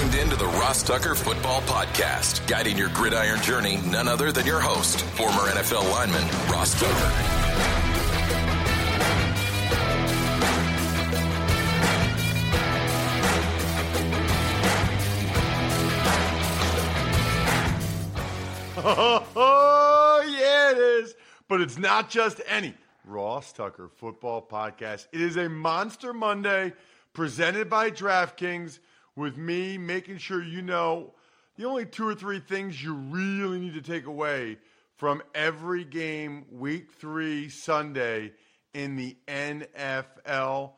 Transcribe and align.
Tuned 0.00 0.14
in 0.14 0.30
to 0.30 0.36
the 0.36 0.46
Ross 0.46 0.82
Tucker 0.82 1.14
Football 1.14 1.60
Podcast, 1.62 2.46
guiding 2.46 2.78
your 2.78 2.88
gridiron 2.90 3.40
journey, 3.42 3.76
none 3.86 4.08
other 4.08 4.32
than 4.32 4.46
your 4.46 4.60
host, 4.60 5.02
former 5.02 5.50
NFL 5.50 5.90
lineman, 5.90 6.26
Ross 6.50 6.78
Tucker. 6.80 7.36
Oh, 18.82 20.24
yeah, 20.26 20.70
it 20.70 20.78
is. 20.78 21.14
But 21.46 21.60
it's 21.60 21.76
not 21.76 22.08
just 22.08 22.40
any 22.48 22.74
Ross 23.04 23.52
Tucker 23.52 23.90
football 23.96 24.40
podcast. 24.40 25.08
It 25.12 25.20
is 25.20 25.36
a 25.36 25.48
Monster 25.48 26.14
Monday 26.14 26.72
presented 27.12 27.68
by 27.68 27.90
DraftKings 27.90 28.78
with 29.20 29.36
me 29.36 29.78
making 29.78 30.18
sure 30.18 30.42
you 30.42 30.62
know 30.62 31.14
the 31.56 31.66
only 31.66 31.84
two 31.84 32.08
or 32.08 32.14
three 32.14 32.40
things 32.40 32.82
you 32.82 32.94
really 32.94 33.60
need 33.60 33.74
to 33.74 33.82
take 33.82 34.06
away 34.06 34.56
from 34.96 35.22
every 35.34 35.84
game 35.84 36.46
week 36.50 36.90
three 36.92 37.48
Sunday 37.50 38.32
in 38.72 38.96
the 38.96 39.16
NFL. 39.28 40.72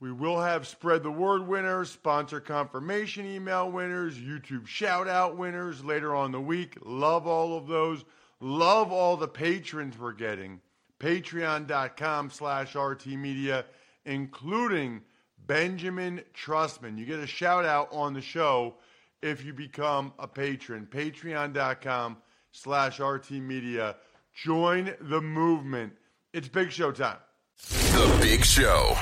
We 0.00 0.12
will 0.12 0.40
have 0.40 0.66
spread 0.66 1.02
the 1.02 1.10
word 1.10 1.46
winners, 1.46 1.90
sponsor 1.90 2.40
confirmation 2.40 3.26
email 3.26 3.70
winners, 3.70 4.18
YouTube 4.18 4.66
shout 4.66 5.08
out 5.08 5.36
winners 5.36 5.84
later 5.84 6.14
on 6.14 6.32
the 6.32 6.40
week. 6.40 6.76
Love 6.84 7.26
all 7.26 7.56
of 7.56 7.68
those. 7.68 8.04
Love 8.40 8.92
all 8.92 9.16
the 9.16 9.28
patrons 9.28 9.98
we're 9.98 10.12
getting. 10.12 10.60
Patreon.com 11.00 12.30
slash 12.30 12.74
RT 12.74 13.06
Media, 13.06 13.64
including 14.04 15.02
Benjamin 15.48 16.22
Trustman. 16.34 16.96
You 16.98 17.06
get 17.06 17.18
a 17.18 17.26
shout 17.26 17.64
out 17.64 17.88
on 17.90 18.12
the 18.12 18.20
show 18.20 18.74
if 19.22 19.44
you 19.44 19.52
become 19.52 20.12
a 20.18 20.28
patron. 20.28 20.86
Patreon.com 20.88 22.18
slash 22.52 23.00
RT 23.00 23.32
Media. 23.32 23.96
Join 24.34 24.94
the 25.00 25.20
movement. 25.20 25.94
It's 26.32 26.46
Big 26.46 26.70
Show 26.70 26.92
time. 26.92 27.16
The 27.58 28.18
Big 28.20 28.44
Show. 28.44 28.96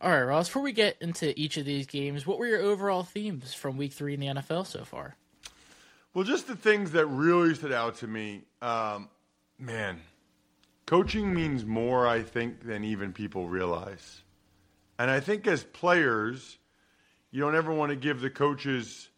All 0.00 0.10
right, 0.10 0.22
Ross, 0.22 0.48
before 0.48 0.62
we 0.62 0.72
get 0.72 0.96
into 1.00 1.38
each 1.38 1.56
of 1.56 1.66
these 1.66 1.86
games, 1.86 2.24
what 2.24 2.38
were 2.38 2.46
your 2.46 2.62
overall 2.62 3.02
themes 3.02 3.52
from 3.52 3.76
week 3.76 3.92
three 3.92 4.14
in 4.14 4.20
the 4.20 4.26
NFL 4.28 4.64
so 4.64 4.84
far? 4.84 5.16
Well, 6.14 6.24
just 6.24 6.46
the 6.46 6.56
things 6.56 6.92
that 6.92 7.06
really 7.06 7.54
stood 7.56 7.72
out 7.72 7.96
to 7.96 8.06
me. 8.06 8.44
Um, 8.62 9.08
man, 9.58 10.00
coaching 10.86 11.34
means 11.34 11.66
more, 11.66 12.06
I 12.06 12.22
think, 12.22 12.64
than 12.64 12.84
even 12.84 13.12
people 13.12 13.48
realize. 13.48 14.22
And 14.98 15.10
I 15.10 15.20
think 15.20 15.46
as 15.46 15.62
players, 15.62 16.58
you 17.30 17.40
don't 17.40 17.54
ever 17.54 17.72
want 17.72 17.90
to 17.90 17.96
give 17.96 18.20
the 18.20 18.30
coaches 18.30 19.08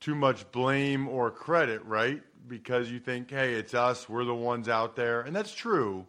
too 0.00 0.14
much 0.14 0.50
blame 0.52 1.08
or 1.08 1.30
credit, 1.30 1.84
right? 1.84 2.22
Because 2.46 2.90
you 2.90 2.98
think, 2.98 3.30
hey, 3.30 3.54
it's 3.54 3.74
us, 3.74 4.08
we're 4.08 4.24
the 4.24 4.34
ones 4.34 4.68
out 4.68 4.96
there. 4.96 5.20
And 5.20 5.36
that's 5.36 5.52
true. 5.52 6.06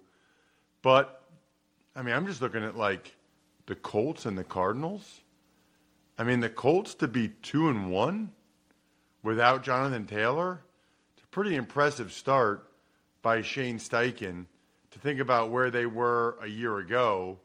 But, 0.81 1.22
I 1.96 2.02
mean, 2.02 2.16
I'm 2.16 2.28
just 2.28 2.41
looking 2.41 2.63
at 2.63 2.78
like 2.78 3.16
the 3.66 3.75
Colts 3.75 4.25
and 4.25 4.38
the 4.38 4.44
Cardinals. 4.44 5.22
I 6.18 6.24
mean, 6.24 6.40
the 6.40 6.50
Colts 6.50 6.96
to 6.96 7.07
be 7.07 7.30
two 7.41 7.69
and 7.69 7.91
one 7.91 8.31
without 9.24 9.63
Jonathan 9.63 10.06
Taylor, 10.06 10.62
it's 11.16 11.24
a 11.24 11.28
pretty 11.28 11.56
impressive 11.56 12.13
start 12.13 12.69
by 13.22 13.41
Shane 13.41 13.80
Steichen 13.80 14.46
to 14.91 15.00
think 15.00 15.19
about 15.19 15.51
where 15.51 15.69
they 15.69 15.86
were 15.86 16.38
a 16.41 16.47
year 16.47 16.78
ago 16.78 17.38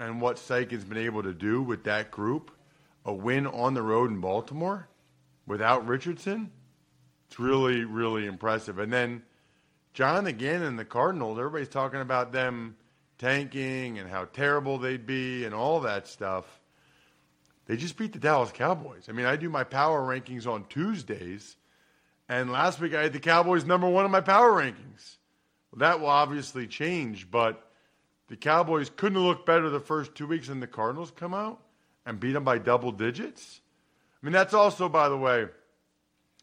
and 0.00 0.20
what 0.20 0.36
Steichen's 0.36 0.84
been 0.84 0.98
able 0.98 1.22
to 1.22 1.34
do 1.34 1.62
with 1.62 1.84
that 1.84 2.10
group. 2.10 2.50
A 3.04 3.12
win 3.12 3.46
on 3.46 3.74
the 3.74 3.82
road 3.82 4.10
in 4.10 4.20
Baltimore 4.20 4.88
without 5.46 5.86
Richardson. 5.86 6.50
It's 7.28 7.38
really, 7.38 7.84
really 7.84 8.26
impressive. 8.26 8.78
And 8.78 8.92
then 8.92 9.22
Jon 9.94 10.24
Gannon 10.24 10.62
and 10.66 10.78
the 10.78 10.84
Cardinals, 10.84 11.38
everybody's 11.38 11.68
talking 11.68 12.00
about 12.00 12.32
them 12.32 12.76
tanking 13.18 13.98
and 13.98 14.08
how 14.08 14.24
terrible 14.24 14.78
they'd 14.78 15.06
be 15.06 15.44
and 15.44 15.54
all 15.54 15.80
that 15.80 16.08
stuff. 16.08 16.60
They 17.66 17.76
just 17.76 17.96
beat 17.96 18.12
the 18.12 18.18
Dallas 18.18 18.50
Cowboys. 18.50 19.06
I 19.08 19.12
mean, 19.12 19.26
I 19.26 19.36
do 19.36 19.48
my 19.48 19.62
power 19.62 20.02
rankings 20.02 20.46
on 20.46 20.64
Tuesdays, 20.68 21.56
and 22.28 22.50
last 22.50 22.80
week 22.80 22.94
I 22.94 23.02
had 23.02 23.12
the 23.12 23.20
Cowboys 23.20 23.64
number 23.64 23.88
one 23.88 24.04
in 24.04 24.10
my 24.10 24.20
power 24.20 24.50
rankings. 24.50 25.16
Well, 25.70 25.78
that 25.78 26.00
will 26.00 26.08
obviously 26.08 26.66
change, 26.66 27.30
but 27.30 27.69
the 28.30 28.36
Cowboys 28.36 28.92
couldn't 28.96 29.18
looked 29.18 29.44
better 29.44 29.68
the 29.68 29.80
first 29.80 30.14
two 30.14 30.28
weeks, 30.28 30.48
and 30.48 30.62
the 30.62 30.68
Cardinals 30.68 31.10
come 31.10 31.34
out 31.34 31.60
and 32.06 32.20
beat 32.20 32.32
them 32.32 32.44
by 32.44 32.58
double 32.58 32.92
digits. 32.92 33.60
I 34.22 34.24
mean, 34.24 34.32
that's 34.32 34.54
also, 34.54 34.88
by 34.88 35.08
the 35.08 35.16
way, 35.16 35.46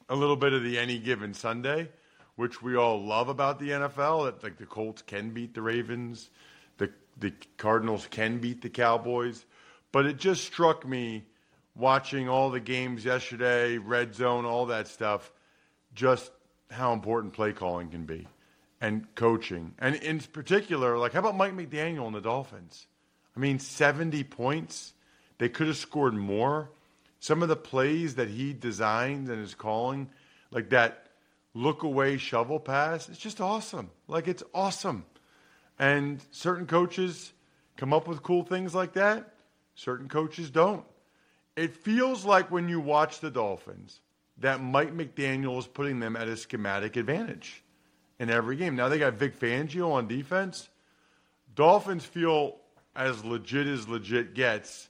a 0.10 0.16
little 0.16 0.36
bit 0.36 0.52
of 0.52 0.64
the 0.64 0.78
any 0.78 1.00
given 1.00 1.34
Sunday, 1.34 1.90
which 2.36 2.62
we 2.62 2.76
all 2.76 3.02
love 3.02 3.30
about 3.30 3.58
the 3.58 3.70
NFL. 3.70 4.26
That 4.26 4.44
like 4.44 4.58
the 4.58 4.66
Colts 4.66 5.02
can 5.02 5.30
beat 5.30 5.54
the 5.54 5.62
Ravens, 5.62 6.30
the 6.78 6.92
the 7.18 7.32
Cardinals 7.56 8.06
can 8.12 8.40
beat 8.40 8.62
the 8.62 8.70
Cowboys. 8.70 9.46
But 9.94 10.06
it 10.06 10.18
just 10.18 10.44
struck 10.44 10.86
me 10.86 11.24
watching 11.74 12.28
all 12.28 12.50
the 12.50 12.60
games 12.60 13.06
yesterday, 13.06 13.78
red 13.78 14.14
zone, 14.14 14.44
all 14.44 14.66
that 14.66 14.90
stuff, 14.90 15.32
just 15.96 16.32
how 16.70 16.92
important 16.92 17.32
play 17.32 17.54
calling 17.54 17.90
can 17.90 18.04
be 18.04 18.28
and 18.82 19.14
coaching. 19.16 19.74
And 19.80 19.96
in 19.96 20.20
particular, 20.20 20.98
like 20.98 21.14
how 21.14 21.20
about 21.20 21.38
Mike 21.38 21.54
McDaniel 21.54 22.06
and 22.06 22.16
the 22.16 22.22
Dolphins? 22.22 22.88
I 23.36 23.40
mean, 23.40 23.60
70 23.60 24.24
points. 24.24 24.94
They 25.38 25.50
could 25.50 25.68
have 25.68 25.78
scored 25.78 26.16
more. 26.16 26.70
Some 27.20 27.44
of 27.44 27.50
the 27.50 27.56
plays 27.56 28.16
that 28.16 28.30
he 28.30 28.54
designed 28.54 29.30
and 29.30 29.44
is 29.44 29.56
calling, 29.56 30.10
like 30.52 30.70
that 30.70 31.08
look 31.54 31.84
away 31.84 32.18
shovel 32.18 32.60
pass, 32.60 33.10
it's 33.10 33.18
just 33.18 33.42
awesome. 33.42 33.90
Like 34.08 34.28
it's 34.28 34.44
awesome. 34.54 35.06
And 35.80 36.22
certain 36.32 36.66
coaches 36.66 37.34
come 37.76 37.94
up 37.94 38.08
with 38.08 38.24
cool 38.24 38.44
things 38.44 38.74
like 38.74 38.94
that. 38.94 39.34
Certain 39.76 40.08
coaches 40.08 40.50
don't. 40.50 40.86
It 41.56 41.76
feels 41.76 42.26
like 42.26 42.52
when 42.52 42.70
you 42.70 42.80
watch 42.80 43.20
the 43.20 43.32
Dolphins 43.32 44.02
that 44.40 44.62
Mike 44.62 44.96
McDaniel 44.96 45.58
is 45.58 45.68
putting 45.68 46.00
them 46.00 46.16
at 46.16 46.28
a 46.28 46.38
schematic 46.38 46.96
advantage 46.96 47.64
in 48.20 48.30
every 48.30 48.56
game. 48.56 48.76
Now 48.76 48.90
they 48.90 49.00
got 49.00 49.14
Vic 49.14 49.40
Fangio 49.40 49.92
on 49.92 50.08
defense. 50.08 50.70
Dolphins 51.56 52.06
feel 52.06 52.58
as 52.96 53.24
legit 53.24 53.68
as 53.68 53.88
legit 53.88 54.34
gets. 54.34 54.90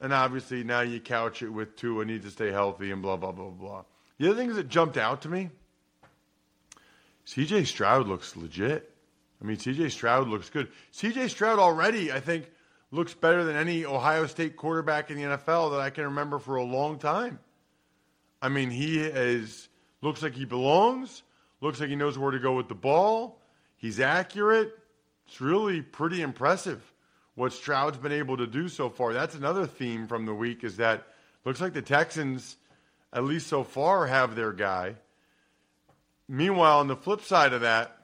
And 0.00 0.12
obviously 0.12 0.64
now 0.64 0.80
you 0.80 1.00
couch 1.00 1.42
it 1.42 1.50
with 1.50 1.76
Tua 1.76 2.04
need 2.04 2.22
to 2.22 2.30
stay 2.30 2.50
healthy 2.50 2.90
and 2.90 3.02
blah, 3.02 3.16
blah, 3.16 3.32
blah, 3.32 3.50
blah. 3.50 3.84
The 4.18 4.30
other 4.30 4.36
things 4.36 4.56
that 4.56 4.68
jumped 4.68 4.96
out 4.96 5.22
to 5.22 5.28
me, 5.28 5.50
CJ 7.26 7.66
Stroud 7.66 8.08
looks 8.08 8.36
legit. 8.36 8.92
I 9.40 9.44
mean, 9.44 9.56
CJ 9.56 9.90
Stroud 9.90 10.28
looks 10.28 10.50
good. 10.50 10.68
CJ 10.92 11.30
Stroud 11.30 11.58
already, 11.58 12.12
I 12.12 12.20
think, 12.20 12.50
looks 12.90 13.14
better 13.14 13.44
than 13.44 13.56
any 13.56 13.84
Ohio 13.84 14.26
State 14.26 14.56
quarterback 14.56 15.10
in 15.10 15.16
the 15.16 15.22
NFL 15.22 15.72
that 15.72 15.80
I 15.80 15.90
can 15.90 16.04
remember 16.04 16.38
for 16.38 16.56
a 16.56 16.64
long 16.64 16.98
time. 16.98 17.38
I 18.42 18.48
mean, 18.48 18.70
he 18.70 19.00
is 19.00 19.68
looks 20.02 20.22
like 20.22 20.34
he 20.34 20.44
belongs, 20.44 21.22
looks 21.60 21.80
like 21.80 21.88
he 21.88 21.96
knows 21.96 22.18
where 22.18 22.30
to 22.30 22.38
go 22.38 22.54
with 22.54 22.68
the 22.68 22.74
ball. 22.74 23.40
He's 23.76 24.00
accurate. 24.00 24.72
It's 25.26 25.40
really 25.40 25.80
pretty 25.80 26.22
impressive 26.22 26.82
what 27.34 27.52
Stroud's 27.52 27.98
been 27.98 28.12
able 28.12 28.36
to 28.36 28.46
do 28.46 28.68
so 28.68 28.90
far. 28.90 29.12
That's 29.12 29.34
another 29.34 29.66
theme 29.66 30.06
from 30.06 30.26
the 30.26 30.34
week 30.34 30.64
is 30.64 30.76
that 30.76 31.06
looks 31.44 31.60
like 31.60 31.72
the 31.72 31.82
Texans, 31.82 32.56
at 33.12 33.24
least 33.24 33.46
so 33.46 33.64
far, 33.64 34.06
have 34.06 34.34
their 34.34 34.52
guy. 34.52 34.96
Meanwhile, 36.28 36.80
on 36.80 36.88
the 36.88 36.96
flip 36.96 37.22
side 37.22 37.52
of 37.52 37.62
that, 37.62 37.96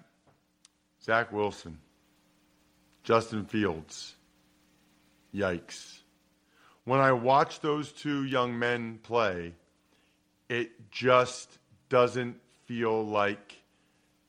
Zach 1.03 1.33
Wilson, 1.33 1.79
Justin 3.05 3.45
Fields. 3.45 4.15
Yikes. 5.35 5.99
When 6.85 7.01
I 7.01 7.13
watch 7.13 7.61
those 7.61 7.93
two 7.93 8.25
young 8.25 8.59
men 8.59 9.01
play, 9.03 9.53
it 10.49 10.91
just 10.91 11.59
doesn't 11.89 12.41
feel 12.67 13.05
like 13.05 13.63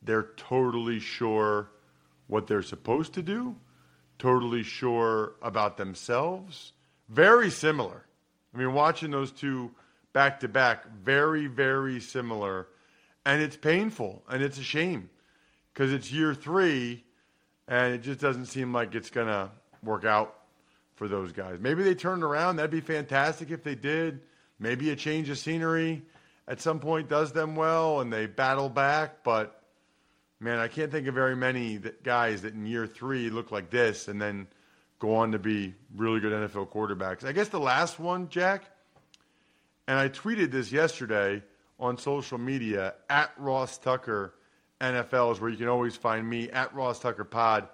they're 0.02 0.30
totally 0.38 1.00
sure 1.00 1.70
what 2.28 2.48
they're 2.48 2.62
supposed 2.62 3.14
to 3.14 3.22
do, 3.22 3.56
totally 4.20 4.64
sure 4.64 5.34
about 5.42 5.78
themselves. 5.78 6.74
Very 7.10 7.50
similar. 7.50 8.06
I 8.54 8.58
mean, 8.58 8.74
watching 8.74 9.12
those 9.12 9.32
two 9.32 9.72
back 10.14 10.40
to 10.42 10.48
back, 10.48 10.86
very, 11.04 11.48
very 11.48 12.00
similar. 12.00 12.68
And 13.26 13.42
it's 13.42 13.58
painful 13.58 14.24
and 14.30 14.42
it's 14.42 14.58
a 14.58 14.64
shame 14.64 15.10
because 15.74 15.92
it's 15.92 16.12
year 16.12 16.34
three 16.34 17.04
and 17.68 17.94
it 17.94 18.00
just 18.00 18.20
doesn't 18.20 18.46
seem 18.46 18.74
like 18.74 18.96
it's 18.96 19.10
going 19.10 19.28
to 19.28 19.52
work 19.84 20.06
out 20.06 20.36
for 20.96 21.08
those 21.08 21.32
guys. 21.32 21.60
Maybe 21.60 21.84
they 21.84 21.94
turned 21.94 22.24
around. 22.24 22.56
That'd 22.56 22.72
be 22.72 22.82
fantastic 22.82 23.52
if 23.52 23.64
they 23.64 23.76
did. 23.76 24.22
Maybe 24.60 24.90
a 24.90 24.96
change 24.96 25.30
of 25.30 25.38
scenery 25.38 26.02
at 26.48 26.62
some 26.62 26.80
point 26.80 27.10
does 27.10 27.32
them 27.32 27.56
well 27.56 28.00
and 28.00 28.12
they 28.12 28.26
battle 28.26 28.70
back. 28.70 29.24
But 29.24 29.62
man, 30.40 30.60
I 30.60 30.68
can't 30.68 30.92
think 30.92 31.08
of 31.08 31.16
very 31.16 31.36
many 31.36 31.80
guys 32.04 32.44
that 32.44 32.54
in 32.54 32.66
year 32.66 32.88
three 32.88 33.30
look 33.30 33.52
like 33.52 33.70
this 33.70 34.08
and 34.08 34.22
then 34.22 34.48
go 35.00 35.16
on 35.16 35.32
to 35.32 35.40
be 35.40 35.74
really 35.96 36.20
good 36.20 36.34
NFL 36.34 36.70
quarterbacks. 36.70 37.24
I 37.24 37.32
guess 37.32 37.50
the 37.50 37.60
last 37.60 38.00
one, 38.00 38.30
Jack, 38.30 38.64
and 39.88 39.98
I 39.98 40.10
tweeted 40.10 40.52
this 40.52 40.72
yesterday 40.72 41.44
on 41.80 41.98
social 41.98 42.38
media 42.38 42.96
at 43.10 43.32
Ross 43.38 43.78
Tucker 43.78 44.34
NFL 44.82 45.34
is 45.34 45.42
where 45.42 45.50
you 45.50 45.58
can 45.58 45.68
always 45.68 45.96
find 45.96 46.28
me 46.28 46.50
at 46.50 46.74
Ross 46.74 47.00
Tucker 47.00 47.24
Pod 47.24 47.68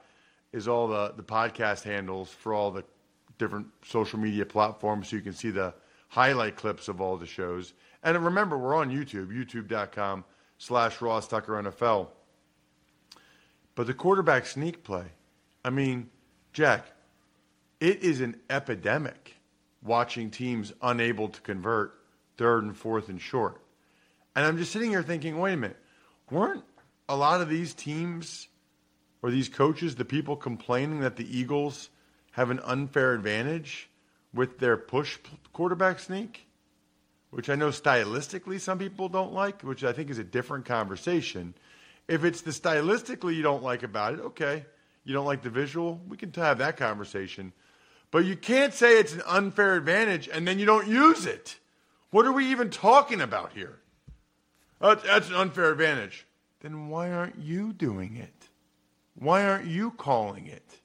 is 0.52 0.68
all 0.68 0.88
the, 0.88 1.14
the 1.16 1.24
podcast 1.24 1.84
handles 1.84 2.30
for 2.30 2.54
all 2.54 2.72
the 2.72 2.84
different 3.38 3.68
social 3.86 4.20
media 4.20 4.46
platforms 4.46 5.10
so 5.10 5.16
you 5.16 5.22
can 5.22 5.34
see 5.34 5.50
the 5.50 5.74
highlight 6.10 6.56
clips 6.56 6.88
of 6.88 7.02
all 7.02 7.18
the 7.18 7.26
shows. 7.26 7.74
And 8.04 8.24
remember, 8.24 8.58
we're 8.58 8.76
on 8.76 8.92
YouTube, 8.92 9.32
youtube.com 9.32 10.26
slash 10.58 11.02
Ross 11.02 11.28
Tucker 11.28 11.54
NFL. 11.54 12.10
But 13.76 13.88
the 13.88 13.94
quarterback 13.94 14.46
sneak 14.46 14.84
play, 14.84 15.06
I 15.64 15.70
mean, 15.70 16.10
Jack, 16.52 16.86
it 17.80 18.04
is 18.04 18.22
an 18.22 18.40
epidemic 18.50 19.36
watching 19.82 20.30
teams 20.30 20.74
unable 20.82 21.30
to 21.30 21.42
convert 21.42 21.94
third 22.38 22.64
and 22.64 22.76
fourth 22.76 23.10
and 23.10 23.20
short. 23.20 23.62
And 24.36 24.46
I'm 24.46 24.58
just 24.58 24.72
sitting 24.72 24.92
here 24.92 25.04
thinking, 25.04 25.40
wait 25.40 25.54
a 25.54 25.58
minute, 25.58 25.80
weren't 26.30 26.64
a 27.08 27.16
lot 27.16 27.42
of 27.42 27.50
these 27.50 27.74
teams 27.74 28.48
or 29.22 29.32
these 29.32 29.50
coaches 29.50 29.96
the 29.96 30.06
people 30.06 30.36
complaining 30.36 31.00
that 31.02 31.16
the 31.16 31.38
Eagles 31.38 31.90
have 32.32 32.50
an 32.50 32.60
unfair 32.60 33.14
advantage 33.14 33.90
with 34.34 34.60
their 34.60 34.78
push 34.78 35.18
quarterback 35.52 36.00
sneak? 36.00 36.48
Which 37.34 37.50
I 37.50 37.56
know 37.56 37.70
stylistically 37.70 38.60
some 38.60 38.78
people 38.78 39.10
don't 39.10 39.34
like, 39.34 39.64
which 39.64 39.84
I 39.84 39.92
think 39.92 40.12
is 40.12 40.20
a 40.20 40.24
different 40.24 40.66
conversation. 40.66 41.56
If 42.08 42.24
it's 42.24 42.42
the 42.42 42.52
stylistically 42.52 43.36
you 43.36 43.42
don't 43.42 43.64
like 43.64 43.82
about 43.82 44.14
it, 44.14 44.20
okay. 44.20 44.68
You 45.04 45.16
don't 45.16 45.26
like 45.26 45.42
the 45.42 45.50
visual, 45.50 46.00
we 46.08 46.16
can 46.16 46.32
have 46.34 46.60
that 46.60 46.78
conversation. 46.78 47.52
But 48.12 48.26
you 48.26 48.36
can't 48.36 48.72
say 48.72 49.00
it's 49.00 49.14
an 49.14 49.24
unfair 49.26 49.76
advantage 49.76 50.30
and 50.32 50.48
then 50.48 50.60
you 50.60 50.68
don't 50.68 50.88
use 50.88 51.26
it. 51.26 51.58
What 52.12 52.28
are 52.28 52.32
we 52.32 52.52
even 52.52 52.70
talking 52.70 53.20
about 53.20 53.54
here? 53.54 53.80
Uh, 54.80 54.94
that's 54.94 55.30
an 55.30 55.36
unfair 55.36 55.72
advantage. 55.72 56.28
Then 56.60 56.88
why 56.88 57.12
aren't 57.12 57.40
you 57.40 57.74
doing 57.74 58.16
it? 58.16 58.50
Why 59.16 59.44
aren't 59.44 59.66
you 59.66 59.90
calling 59.90 60.46
it? 60.46 60.82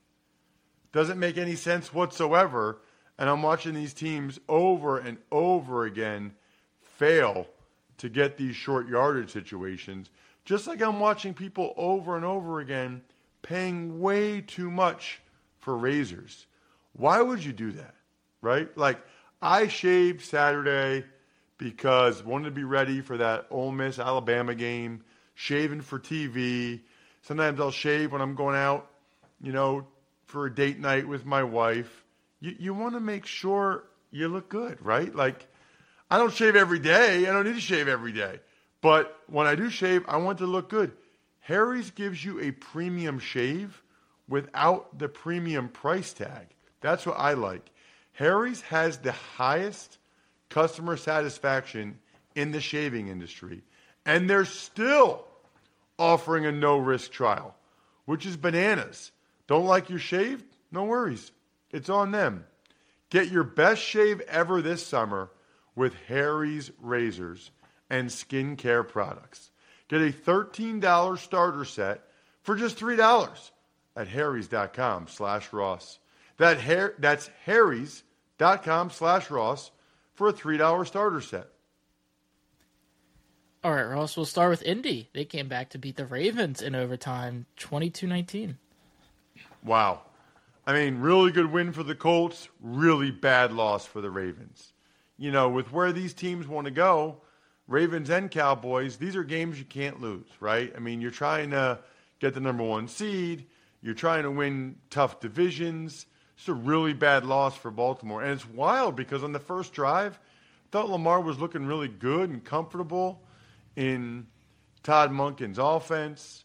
Doesn't 0.93 1.19
make 1.19 1.37
any 1.37 1.57
sense 1.57 1.93
whatsoever. 1.93 2.79
And 3.19 3.29
I'm 3.29 3.43
watching 3.43 3.75
these 3.75 3.93
teams 3.93 4.41
over 4.49 4.97
and 4.97 5.19
over 5.31 5.85
again 5.85 6.33
fail 6.99 7.47
to 7.99 8.09
get 8.09 8.37
these 8.37 8.57
short 8.57 8.89
yardage 8.89 9.33
situations. 9.33 10.11
Just 10.45 10.67
like 10.67 10.83
I'm 10.83 11.01
watching 11.01 11.33
people 11.33 11.73
over 11.77 12.17
and 12.17 12.25
over 12.25 12.61
again 12.61 13.03
paying 13.43 14.01
way 14.01 14.41
too 14.41 14.71
much 14.71 15.21
for 15.59 15.77
razors. 15.77 16.47
Why 16.93 17.21
would 17.21 17.45
you 17.45 17.53
do 17.53 17.73
that? 17.73 17.95
Right? 18.41 18.77
Like, 18.77 18.99
I 19.41 19.69
shaved 19.69 20.23
Saturday 20.23 21.05
because 21.59 22.25
wanted 22.25 22.47
to 22.47 22.51
be 22.53 22.65
ready 22.65 23.01
for 23.01 23.17
that 23.17 23.47
Ole 23.51 23.73
Miss 23.73 23.99
Alabama 23.99 24.55
game, 24.55 25.05
shaving 25.35 25.81
for 25.81 25.99
TV. 25.99 26.81
Sometimes 27.23 27.61
I'll 27.61 27.71
shave 27.71 28.13
when 28.13 28.21
I'm 28.21 28.35
going 28.35 28.57
out, 28.57 28.91
you 29.41 29.53
know, 29.53 29.87
for 30.27 30.47
a 30.47 30.55
date 30.55 30.79
night 30.79 31.07
with 31.07 31.25
my 31.25 31.43
wife. 31.43 32.05
You, 32.41 32.55
you 32.59 32.75
want 32.75 32.95
to 32.95 33.01
make 33.01 33.27
sure 33.27 33.85
you 34.11 34.29
look 34.29 34.49
good, 34.49 34.85
right? 34.85 35.15
Like, 35.15 35.47
I 36.11 36.19
don't 36.19 36.33
shave 36.33 36.57
every 36.57 36.79
day. 36.79 37.27
I 37.27 37.33
don't 37.33 37.45
need 37.45 37.55
to 37.55 37.61
shave 37.61 37.89
every 37.89 38.13
day. 38.13 38.41
But 38.81 39.19
when 39.27 39.47
I 39.47 39.55
do 39.55 39.71
shave, 39.71 40.05
I 40.09 40.17
want 40.19 40.39
to 40.39 40.47
look 40.47 40.69
good. 40.69 40.93
Harry's 41.41 41.91
gives 41.91 42.25
you 42.25 42.41
a 42.41 42.51
premium 42.51 43.19
shave 43.19 43.83
without 44.29 44.99
the 44.99 45.09
premium 45.09 45.69
price 45.69 46.13
tag. 46.13 46.47
That's 46.81 47.07
what 47.07 47.19
I 47.19 47.33
like. 47.33 47.71
Harry's 48.13 48.61
has 48.63 48.99
the 48.99 49.13
highest 49.13 49.99
customer 50.49 50.97
satisfaction 50.97 51.99
in 52.35 52.53
the 52.53 52.61
shaving 52.61 53.09
industry, 53.09 53.63
and 54.07 54.29
they're 54.29 54.45
still 54.45 55.25
offering 55.99 56.47
a 56.47 56.53
no 56.53 56.79
risk 56.79 57.11
trial, 57.11 57.55
which 58.05 58.27
is 58.27 58.37
bananas. 58.37 59.11
Don't 59.47 59.67
like 59.67 59.91
your 59.91 59.99
shave? 59.99 60.45
No 60.71 60.85
worries. 60.85 61.33
It's 61.71 61.89
on 61.89 62.13
them. 62.13 62.45
Get 63.11 63.31
your 63.31 63.45
best 63.45 63.83
shave 63.83 64.21
ever 64.23 64.63
this 64.63 64.87
summer 64.87 65.31
with 65.79 65.95
Harry's 66.09 66.73
razors 66.81 67.53
and 67.89 68.09
skincare 68.09 68.87
products. 68.87 69.53
Get 69.87 70.03
a 70.03 70.13
$13 70.13 71.17
starter 71.17 71.65
set 71.65 72.03
for 72.43 72.57
just 72.57 72.77
$3 72.79 73.51
at 73.97 74.09
harrys.com 74.09 75.07
slash 75.07 75.53
Ross. 75.53 76.01
That 76.37 76.59
hair, 76.59 76.95
that's 76.99 77.31
harrys.com 77.47 78.91
slash 78.91 79.31
Ross 79.31 79.71
for 80.15 80.29
a 80.29 80.33
$3 80.33 80.87
starter 80.87 81.21
set. 81.21 81.47
All 83.63 83.73
right, 83.73 83.85
Ross, 83.85 84.17
we'll 84.17 84.27
start 84.27 84.51
with 84.51 84.63
Indy. 84.63 85.09
They 85.15 85.25
came 85.25 85.47
back 85.47 85.71
to 85.71 85.79
beat 85.79 85.97
the 85.97 86.07
Ravens 86.07 86.61
in 86.61 86.75
overtime 86.75 87.47
22 87.57 88.07
19. 88.09 88.59
Wow. 89.65 90.03
I 90.67 90.73
mean, 90.73 90.99
really 90.99 91.31
good 91.31 91.53
win 91.53 91.73
for 91.73 91.85
the 91.85 91.95
Colts, 91.95 92.49
really 92.61 93.13
bad 93.13 93.53
loss 93.53 93.87
for 93.87 94.01
the 94.01 94.11
Ravens. 94.11 94.73
You 95.19 95.33
know, 95.33 95.49
with 95.49 95.73
where 95.73 95.93
these 95.93 96.15
teams 96.15 96.47
want 96.47 96.67
to 96.67 96.71
go, 96.71 97.21
Ravens 97.67 98.09
and 98.09 98.31
Cowboys, 98.31 98.97
these 98.97 99.17
are 99.17 99.25
games 99.25 99.59
you 99.59 99.65
can't 99.65 100.01
lose, 100.01 100.29
right? 100.41 100.73
I 100.75 100.79
mean, 100.79 101.01
you're 101.01 101.11
trying 101.11 101.51
to 101.51 101.81
get 102.21 102.35
the 102.35 102.41
number 102.41 102.63
one 102.63 102.89
seed, 102.89 103.47
you're 103.83 103.95
trying 103.95 104.23
to 104.23 104.31
win 104.31 104.77
tough 104.91 105.21
divisions. 105.21 106.07
It's 106.37 106.49
a 106.49 106.55
really 106.55 106.93
bad 106.93 107.27
loss 107.27 107.57
for 107.57 107.71
Baltimore. 107.71 108.23
And 108.23 108.33
it's 108.33 108.49
wild 108.49 108.97
because 108.97 109.25
on 109.25 109.33
the 109.33 109.41
first 109.41 109.73
drive, 109.73 110.15
I 110.15 110.69
thought 110.71 110.89
Lamar 110.89 111.21
was 111.21 111.39
looking 111.39 111.67
really 111.67 111.89
good 111.89 112.31
and 112.31 112.45
comfortable 112.45 113.23
in 113.75 114.27
Todd 114.83 115.11
Monken's 115.11 115.59
offense. 115.59 116.45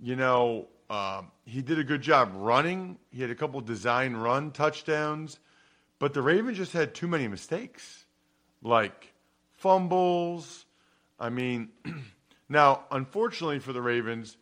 You 0.00 0.16
know, 0.16 0.68
um, 0.90 1.30
he 1.44 1.62
did 1.62 1.78
a 1.78 1.84
good 1.84 2.02
job 2.02 2.30
running. 2.34 2.98
He 3.10 3.22
had 3.22 3.30
a 3.30 3.34
couple 3.34 3.60
design 3.60 4.14
run 4.14 4.50
touchdowns, 4.50 5.38
but 5.98 6.14
the 6.14 6.22
Ravens 6.22 6.58
just 6.58 6.72
had 6.72 6.94
too 6.94 7.08
many 7.08 7.26
mistakes, 7.28 8.03
like 8.64 9.12
fumbles. 9.52 10.64
I 11.20 11.28
mean, 11.28 11.68
now, 12.48 12.84
unfortunately 12.90 13.60
for 13.60 13.72
the 13.72 13.82
Ravens, 13.82 14.36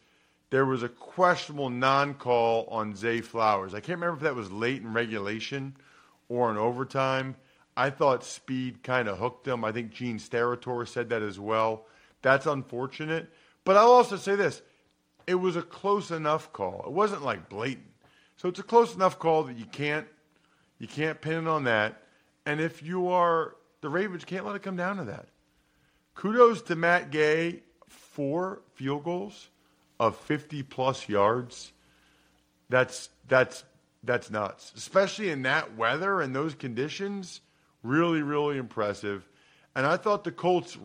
there 0.48 0.64
was 0.64 0.82
a 0.82 0.88
questionable 0.88 1.68
non 1.68 2.14
call 2.14 2.66
on 2.70 2.96
Zay 2.96 3.20
Flowers. 3.20 3.74
I 3.74 3.80
can't 3.80 4.00
remember 4.00 4.16
if 4.16 4.22
that 4.22 4.34
was 4.34 4.50
late 4.50 4.80
in 4.80 4.94
regulation 4.94 5.76
or 6.30 6.50
in 6.50 6.56
overtime. 6.56 7.36
I 7.76 7.90
thought 7.90 8.24
speed 8.24 8.82
kind 8.82 9.08
of 9.08 9.18
hooked 9.18 9.48
him. 9.48 9.64
I 9.64 9.72
think 9.72 9.92
Gene 9.92 10.18
Steratore 10.18 10.86
said 10.86 11.08
that 11.08 11.22
as 11.22 11.38
well. 11.38 11.86
That's 12.20 12.46
unfortunate. 12.46 13.30
But 13.64 13.76
I'll 13.76 13.92
also 13.92 14.16
say 14.16 14.36
this 14.36 14.62
it 15.26 15.34
was 15.36 15.56
a 15.56 15.62
close 15.62 16.10
enough 16.10 16.52
call. 16.52 16.84
It 16.86 16.92
wasn't 16.92 17.22
like 17.22 17.48
blatant. 17.48 17.86
So 18.36 18.48
it's 18.48 18.58
a 18.58 18.64
close 18.64 18.94
enough 18.94 19.18
call 19.18 19.44
that 19.44 19.56
you 19.56 19.66
can't 19.66 20.06
you 20.78 20.88
can't 20.88 21.20
pin 21.20 21.46
it 21.46 21.48
on 21.48 21.64
that. 21.64 22.02
And 22.44 22.60
if 22.60 22.82
you 22.82 23.08
are 23.08 23.54
the 23.82 23.90
Ravens, 23.90 24.24
can't 24.24 24.46
let 24.46 24.56
it 24.56 24.62
come 24.62 24.76
down 24.76 24.96
to 24.96 25.04
that. 25.04 25.26
Kudos 26.14 26.62
to 26.62 26.76
Matt 26.76 27.10
Gay, 27.10 27.62
four 27.88 28.62
field 28.74 29.04
goals 29.04 29.48
of 30.00 30.16
50 30.16 30.62
plus 30.62 31.08
yards. 31.08 31.72
That's 32.68 33.10
that's 33.28 33.64
that's 34.02 34.30
nuts, 34.30 34.72
especially 34.76 35.30
in 35.30 35.42
that 35.42 35.76
weather 35.76 36.20
and 36.20 36.34
those 36.34 36.54
conditions. 36.54 37.40
Really, 37.82 38.22
really 38.22 38.58
impressive. 38.58 39.28
And 39.74 39.86
I 39.86 39.96
thought 39.96 40.24
the 40.24 40.32
Colts, 40.32 40.76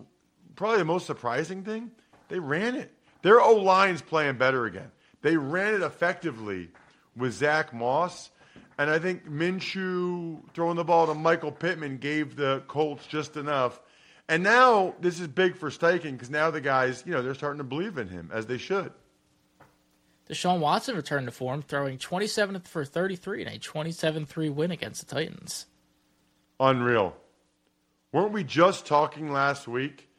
probably 0.56 0.80
the 0.80 0.86
most 0.86 1.06
surprising 1.06 1.64
thing, 1.64 1.92
they 2.30 2.40
ran 2.40 2.76
it. 2.76 2.92
Their 3.22 3.42
O 3.42 3.56
line's 3.56 4.02
playing 4.02 4.38
better 4.38 4.66
again. 4.66 4.92
They 5.22 5.38
ran 5.38 5.76
it 5.76 5.82
effectively 5.82 6.70
with 7.16 7.34
Zack 7.34 7.74
Moss. 7.74 8.30
And 8.78 8.90
I 8.90 9.00
think 9.00 9.28
Minshew 9.28 10.42
throwing 10.54 10.76
the 10.76 10.84
ball 10.84 11.08
to 11.08 11.14
Michael 11.14 11.52
Pittman 11.52 11.98
gave 11.98 12.36
the 12.36 12.64
Colts 12.68 13.08
just 13.08 13.36
enough. 13.36 13.82
And 14.30 14.44
now 14.44 14.94
this 15.00 15.20
is 15.20 15.28
big 15.28 15.56
for 15.56 15.70
Steichen 15.70 16.12
because 16.12 16.30
now 16.30 16.52
the 16.52 16.62
guys, 16.62 17.04
you 17.06 17.14
know, 17.14 17.22
they're 17.22 17.34
starting 17.34 17.58
to 17.58 17.64
believe 17.64 17.98
in 17.98 18.08
him 18.08 18.30
as 18.34 18.46
they 18.46 18.58
should. 18.58 18.92
Deshaun 20.30 20.60
Watson 20.60 20.96
returned 20.96 21.26
to 21.28 21.32
form, 21.32 21.62
throwing 21.62 21.98
27 21.98 22.60
for 22.62 22.84
33 22.84 23.44
in 23.44 23.48
a 23.48 23.58
27-3 23.58 24.54
win 24.54 24.72
against 24.72 25.08
the 25.08 25.16
Titans. 25.16 25.68
Unreal. 26.60 27.16
Weren't 28.12 28.34
we 28.34 28.44
just 28.44 28.86
talking 28.86 29.32
last 29.32 29.68
week 29.68 30.10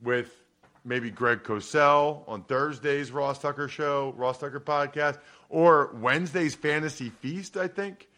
with 0.00 0.41
maybe 0.84 1.10
Greg 1.10 1.42
Cosell 1.42 2.28
on 2.28 2.44
Thursday's 2.44 3.10
Ross 3.10 3.38
Tucker 3.38 3.68
show, 3.68 4.14
Ross 4.16 4.38
Tucker 4.38 4.60
podcast, 4.60 5.18
or 5.48 5.90
Wednesday's 5.94 6.54
Fantasy 6.54 7.10
Feast, 7.10 7.56
I 7.56 7.68
think, 7.68 8.08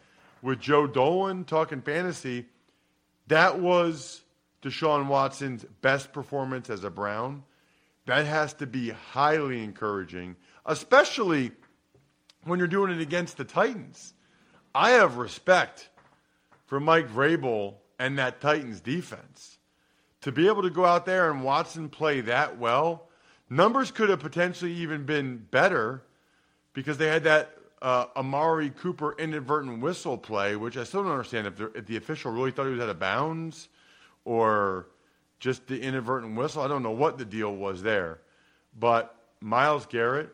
with 0.41 0.59
Joe 0.59 0.87
Dolan 0.87 1.45
talking 1.45 1.81
fantasy. 1.81 2.45
That 3.27 3.59
was 3.59 4.21
Deshaun 4.61 5.07
Watson's 5.07 5.65
best 5.81 6.13
performance 6.13 6.69
as 6.69 6.83
a 6.83 6.89
Brown. 6.89 7.43
That 8.05 8.25
has 8.25 8.53
to 8.55 8.67
be 8.67 8.89
highly 8.89 9.63
encouraging, 9.63 10.35
especially 10.65 11.51
when 12.43 12.59
you're 12.59 12.67
doing 12.67 12.91
it 12.91 13.01
against 13.01 13.37
the 13.37 13.43
Titans. 13.43 14.13
I 14.73 14.91
have 14.91 15.17
respect 15.17 15.89
for 16.65 16.79
Mike 16.79 17.09
Vrabel 17.09 17.75
and 17.97 18.17
that 18.19 18.41
Titans 18.41 18.81
defense. 18.81 19.54
To 20.25 20.31
be 20.31 20.47
able 20.47 20.63
to 20.63 20.71
go 20.71 20.85
out 20.85 21.05
there 21.05 21.29
and 21.29 21.43
Watson 21.43 21.87
play 21.87 22.21
that 22.21 22.57
well, 22.57 23.09
numbers 23.47 23.91
could 23.91 24.09
have 24.09 24.21
potentially 24.21 24.73
even 24.73 25.05
been 25.05 25.37
better 25.37 26.01
because 26.73 26.97
they 26.97 27.05
had 27.05 27.25
that 27.25 27.55
uh, 27.79 28.05
Amari 28.17 28.71
Cooper 28.71 29.15
inadvertent 29.19 29.83
whistle 29.83 30.17
play, 30.17 30.55
which 30.55 30.77
I 30.77 30.83
still 30.83 31.03
don't 31.03 31.11
understand 31.11 31.45
if, 31.45 31.61
if 31.75 31.85
the 31.85 31.97
official 31.97 32.31
really 32.31 32.49
thought 32.49 32.65
he 32.65 32.71
was 32.71 32.81
out 32.81 32.89
of 32.89 32.97
bounds 32.97 33.69
or 34.23 34.87
just 35.39 35.67
the 35.67 35.79
inadvertent 35.79 36.35
whistle. 36.35 36.63
I 36.63 36.69
don't 36.69 36.81
know 36.81 36.89
what 36.89 37.19
the 37.19 37.25
deal 37.25 37.55
was 37.55 37.83
there. 37.83 38.17
But 38.79 39.15
Myles 39.41 39.85
Garrett 39.85 40.31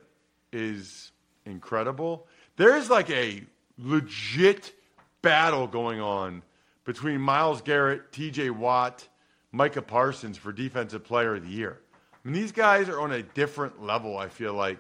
is 0.54 1.12
incredible. 1.46 2.28
There 2.56 2.78
is 2.78 2.90
like 2.90 3.10
a 3.10 3.44
legit 3.78 4.74
battle 5.22 5.68
going 5.68 6.00
on 6.00 6.44
between 6.86 7.20
Myles 7.20 7.62
Garrett, 7.62 8.14
TJ 8.14 8.52
Watt, 8.52 9.06
Micah 9.52 9.82
Parsons 9.82 10.38
for 10.38 10.52
Defensive 10.52 11.04
Player 11.04 11.36
of 11.36 11.44
the 11.44 11.50
Year. 11.50 11.80
I 12.24 12.28
mean, 12.28 12.40
these 12.40 12.52
guys 12.52 12.88
are 12.88 13.00
on 13.00 13.12
a 13.12 13.24
different 13.24 13.84
level, 13.84 14.18
I 14.18 14.30
feel 14.30 14.54
like, 14.54 14.80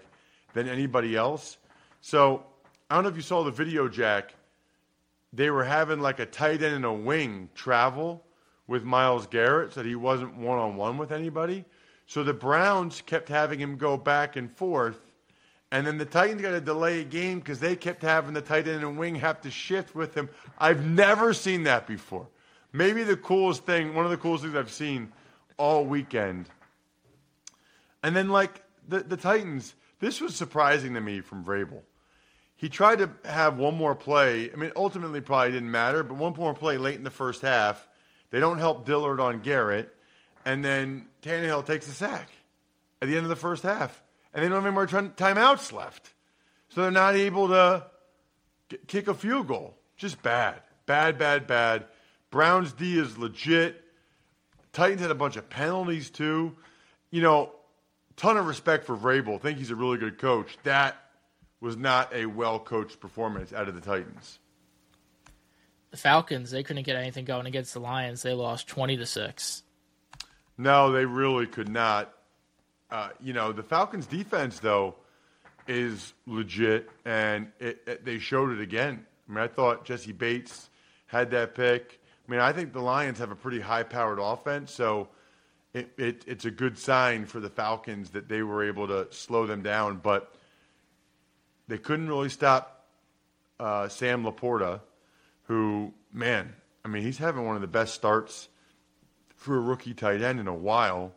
than 0.54 0.70
anybody 0.70 1.16
else. 1.16 1.58
So 2.02 2.44
I 2.90 2.96
don't 2.96 3.04
know 3.04 3.10
if 3.10 3.16
you 3.16 3.22
saw 3.22 3.44
the 3.44 3.52
video, 3.52 3.88
Jack. 3.88 4.34
They 5.34 5.50
were 5.50 5.64
having 5.64 6.00
like 6.00 6.20
a 6.20 6.26
tight 6.26 6.62
end 6.62 6.76
and 6.76 6.86
a 6.86 6.94
wing 6.94 7.50
travel 7.56 8.24
with 8.68 8.84
Myles 8.84 9.28
Garrett, 9.28 9.74
so 9.74 9.82
that 9.82 9.90
he 9.90 9.96
wasn't 9.96 10.38
one 10.38 10.58
on 10.58 10.76
one 10.78 10.98
with 10.98 11.12
anybody. 11.12 11.66
So 12.06 12.24
the 12.24 12.34
Browns 12.34 13.02
kept 13.06 13.30
having 13.30 13.60
him 13.60 13.78
go 13.78 13.98
back 13.98 14.36
and 14.36 14.52
forth. 14.52 15.00
And 15.72 15.88
then 15.88 15.98
the 15.98 16.06
Titans 16.06 16.42
got 16.42 16.52
to 16.52 16.62
delay 16.62 17.00
a 17.00 17.04
game 17.06 17.40
because 17.40 17.60
they 17.60 17.78
kept 17.78 18.02
having 18.02 18.34
the 18.34 18.42
tight 18.42 18.68
end 18.68 18.84
and 18.84 18.98
wing 18.98 19.16
have 19.16 19.42
to 19.42 19.52
shift 19.52 19.96
with 19.96 20.14
him. 20.14 20.30
I've 20.60 20.86
never 20.86 21.34
seen 21.34 21.64
that 21.64 21.88
before. 21.88 22.28
Maybe 22.74 23.04
the 23.04 23.18
coolest 23.18 23.66
thing, 23.66 23.94
one 23.94 24.06
of 24.06 24.12
the 24.12 24.18
coolest 24.18 24.44
things 24.44 24.56
I've 24.56 24.72
seen 24.72 25.12
all 25.58 25.86
weekend. 25.86 26.50
And 28.04 28.16
then, 28.16 28.30
like 28.30 28.64
the, 28.88 29.00
the 29.00 29.18
Titans, 29.18 29.76
this 30.00 30.22
was 30.22 30.36
surprising 30.36 30.94
to 30.96 31.02
me 31.02 31.22
from 31.22 31.44
Vrabel. 31.44 31.82
He 32.56 32.70
tried 32.70 33.00
to 33.00 33.10
have 33.26 33.58
one 33.58 33.76
more 33.76 33.96
play. 33.96 34.52
I 34.52 34.56
mean, 34.56 34.72
ultimately, 34.76 35.20
probably 35.22 35.52
didn't 35.52 35.72
matter, 35.72 36.04
but 36.04 36.16
one 36.16 36.34
more 36.38 36.54
play 36.54 36.78
late 36.78 36.96
in 36.96 37.04
the 37.04 37.10
first 37.10 37.42
half. 37.42 37.88
They 38.30 38.40
don't 38.40 38.60
help 38.60 38.86
Dillard 38.86 39.20
on 39.20 39.42
Garrett, 39.42 39.94
and 40.46 40.64
then 40.64 41.08
Tannehill 41.22 41.66
takes 41.66 41.88
a 41.88 41.92
sack 41.92 42.30
at 43.02 43.08
the 43.08 43.16
end 43.16 43.26
of 43.26 43.30
the 43.30 43.36
first 43.36 43.64
half, 43.64 44.02
and 44.34 44.44
they 44.44 44.48
don't 44.48 44.64
have 44.64 44.66
any 44.66 44.74
more 44.74 44.88
timeouts 44.88 45.74
left, 45.74 46.14
so 46.70 46.82
they're 46.82 46.92
not 46.92 47.16
able 47.16 47.50
to 47.50 47.86
kick 48.88 49.08
a 49.08 49.14
field 49.14 49.48
goal. 49.48 49.76
Just 49.98 50.22
bad, 50.22 50.62
bad, 50.86 51.18
bad, 51.18 51.46
bad. 51.46 51.86
Browns 52.32 52.74
D 52.74 52.98
is 52.98 53.18
legit. 53.18 53.84
Titans 54.74 55.02
had 55.02 55.12
a 55.12 55.16
bunch 55.16 55.36
of 55.36 55.50
penalties 55.50 56.10
too. 56.10 56.56
You 57.12 57.22
know, 57.22 57.52
ton 58.16 58.38
of 58.38 58.48
respect 58.48 58.86
for 58.86 58.96
Vrabel. 58.96 59.40
Think 59.40 59.58
he's 59.58 59.70
a 59.70 59.76
really 59.76 59.98
good 59.98 60.18
coach. 60.18 60.58
That 60.64 60.96
was 61.60 61.78
not 61.78 62.14
a 62.16 62.26
well 62.26 62.58
coached 62.58 63.00
performance 63.00 63.54
out 63.54 63.68
of 63.68 63.76
the 63.76 63.82
Titans. 63.82 64.40
The 65.92 65.98
Falcons, 65.98 66.52
they 66.52 66.64
couldn't 66.64 66.84
get 66.84 66.96
anything 66.96 67.26
going 67.26 67.46
against 67.46 67.74
the 67.74 67.82
Lions. 67.82 68.22
They 68.22 68.34
lost 68.34 68.68
twenty 68.68 68.96
to 68.98 69.06
six. 69.06 69.64
No, 70.58 70.92
they 70.92 71.06
really 71.06 71.48
could 71.48 71.70
not. 71.70 72.14
Uh, 72.90 73.10
you 73.22 73.34
know, 73.34 73.52
the 73.52 73.64
Falcons' 73.64 74.06
defense 74.06 74.60
though 74.60 74.96
is 75.68 76.14
legit, 76.26 76.90
and 77.04 77.52
it, 77.60 77.82
it, 77.86 78.06
they 78.06 78.20
showed 78.20 78.52
it 78.52 78.62
again. 78.62 79.06
I 79.28 79.34
mean, 79.34 79.44
I 79.44 79.48
thought 79.48 79.86
Jessie 79.86 80.12
Bates 80.14 80.70
had 81.08 81.32
that 81.32 81.56
pick. 81.56 82.01
I 82.32 82.34
mean, 82.34 82.40
I 82.40 82.54
think 82.54 82.72
the 82.72 82.80
Lions 82.80 83.20
have 83.20 83.30
a 83.30 83.36
pretty 83.36 83.60
high-powered 83.60 84.18
offense, 84.18 84.72
so 84.72 85.10
it, 85.74 85.92
it, 85.98 86.24
it's 86.26 86.46
a 86.46 86.52
good 86.52 86.78
sign 86.78 87.26
for 87.26 87.42
the 87.42 87.50
Falcons 87.50 88.12
that 88.12 88.30
they 88.30 88.42
were 88.42 88.64
able 88.64 88.88
to 88.88 89.08
slow 89.10 89.46
them 89.46 89.62
down. 89.62 89.98
But 89.98 90.34
they 91.68 91.78
couldn't 91.78 92.08
really 92.08 92.30
stop 92.30 92.88
uh, 93.60 93.90
Sam 93.90 94.24
LaPorta, 94.24 94.80
who, 95.44 95.94
man, 96.14 96.54
I 96.86 96.88
mean, 96.88 97.04
he's 97.04 97.18
having 97.18 97.46
one 97.46 97.56
of 97.56 97.62
the 97.62 97.68
best 97.68 97.96
starts 97.96 98.48
for 99.36 99.58
a 99.58 99.60
rookie 99.60 99.94
tight 99.94 100.22
end 100.22 100.40
in 100.40 100.48
a 100.48 100.56
while. 100.56 101.12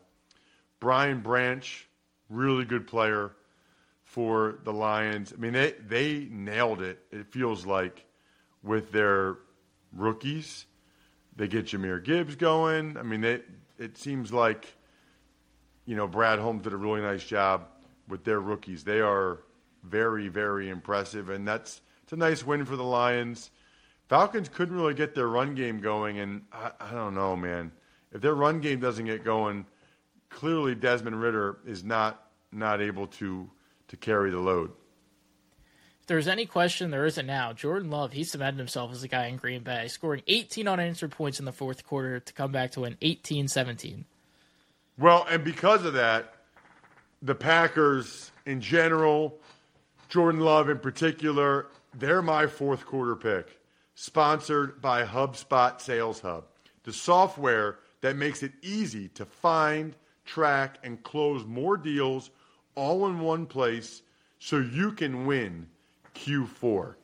Brian 0.80 1.20
Branch, 1.20 1.88
really 2.28 2.64
good 2.64 2.88
player 2.88 3.30
for 4.02 4.58
the 4.64 4.72
Lions. 4.72 5.32
I 5.32 5.36
mean, 5.36 5.52
they 5.52 5.74
they 5.86 6.26
nailed 6.28 6.82
it. 6.82 6.98
It 7.12 7.30
feels 7.30 7.64
like 7.64 8.04
with 8.64 8.90
their 8.90 9.36
rookies, 9.92 10.66
they 11.36 11.48
get 11.48 11.66
Jahmyr 11.66 12.02
Gibbs 12.02 12.36
going. 12.36 12.96
I 12.96 13.02
mean, 13.02 13.20
they, 13.20 13.40
it 13.78 13.98
seems 13.98 14.32
like 14.32 14.76
you 15.84 15.96
know 15.96 16.06
Brad 16.06 16.38
Holmes 16.38 16.62
did 16.62 16.72
a 16.72 16.76
really 16.76 17.00
nice 17.00 17.24
job 17.24 17.66
with 18.08 18.24
their 18.24 18.40
rookies. 18.40 18.84
They 18.84 19.00
are 19.00 19.40
very 19.82 20.28
very 20.28 20.68
impressive, 20.68 21.28
and 21.28 21.46
that's 21.46 21.80
it's 22.02 22.12
a 22.12 22.16
nice 22.16 22.44
win 22.44 22.64
for 22.64 22.76
the 22.76 22.84
Lions. 22.84 23.50
Falcons 24.08 24.48
couldn't 24.48 24.76
really 24.76 24.94
get 24.94 25.14
their 25.14 25.28
run 25.28 25.54
game 25.54 25.80
going, 25.80 26.18
and 26.18 26.42
I, 26.52 26.72
I 26.78 26.90
don't 26.90 27.14
know, 27.14 27.34
man. 27.34 27.72
If 28.12 28.20
their 28.20 28.34
run 28.34 28.60
game 28.60 28.78
doesn't 28.78 29.06
get 29.06 29.24
going, 29.24 29.66
clearly 30.28 30.74
Desmond 30.74 31.20
Ridder 31.20 31.58
is 31.66 31.84
not 31.84 32.26
not 32.52 32.80
able 32.80 33.06
to 33.06 33.50
to 33.88 33.96
carry 33.96 34.30
the 34.30 34.38
load. 34.38 34.72
If 36.04 36.08
there's 36.08 36.28
any 36.28 36.44
question, 36.44 36.90
there 36.90 37.06
isn't 37.06 37.24
now. 37.24 37.54
Jordan 37.54 37.88
Love, 37.88 38.12
he 38.12 38.24
cemented 38.24 38.58
himself 38.58 38.92
as 38.92 39.02
a 39.02 39.08
guy 39.08 39.28
in 39.28 39.38
Green 39.38 39.62
Bay, 39.62 39.88
scoring 39.88 40.20
18 40.26 40.68
unanswered 40.68 41.12
points 41.12 41.38
in 41.38 41.46
the 41.46 41.50
fourth 41.50 41.86
quarter 41.86 42.20
to 42.20 42.32
come 42.34 42.52
back 42.52 42.72
to 42.72 42.80
win 42.80 42.98
18 43.00 43.48
17. 43.48 44.04
Well, 44.98 45.26
and 45.30 45.42
because 45.42 45.82
of 45.86 45.94
that, 45.94 46.34
the 47.22 47.34
Packers 47.34 48.32
in 48.44 48.60
general, 48.60 49.38
Jordan 50.10 50.42
Love 50.42 50.68
in 50.68 50.78
particular, 50.78 51.68
they're 51.94 52.20
my 52.20 52.48
fourth 52.48 52.84
quarter 52.84 53.16
pick. 53.16 53.58
Sponsored 53.94 54.82
by 54.82 55.04
HubSpot 55.04 55.80
Sales 55.80 56.20
Hub, 56.20 56.44
the 56.82 56.92
software 56.92 57.78
that 58.02 58.14
makes 58.14 58.42
it 58.42 58.52
easy 58.60 59.08
to 59.08 59.24
find, 59.24 59.96
track, 60.26 60.76
and 60.84 61.02
close 61.02 61.46
more 61.46 61.78
deals 61.78 62.28
all 62.74 63.06
in 63.06 63.20
one 63.20 63.46
place 63.46 64.02
so 64.38 64.58
you 64.58 64.92
can 64.92 65.24
win 65.24 65.66
Q4. 66.14 66.94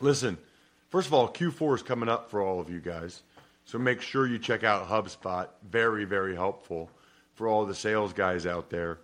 Listen, 0.00 0.38
first 0.90 1.06
of 1.06 1.14
all, 1.14 1.28
Q4 1.28 1.76
is 1.76 1.82
coming 1.82 2.08
up 2.08 2.30
for 2.30 2.42
all 2.42 2.60
of 2.60 2.70
you 2.70 2.80
guys. 2.80 3.22
So 3.64 3.78
make 3.78 4.02
sure 4.02 4.26
you 4.26 4.38
check 4.38 4.64
out 4.64 4.88
HubSpot. 4.88 5.48
Very, 5.68 6.04
very 6.04 6.34
helpful 6.34 6.90
for 7.34 7.48
all 7.48 7.64
the 7.66 7.74
sales 7.74 8.12
guys 8.12 8.46
out 8.46 8.70
there. 8.70 8.98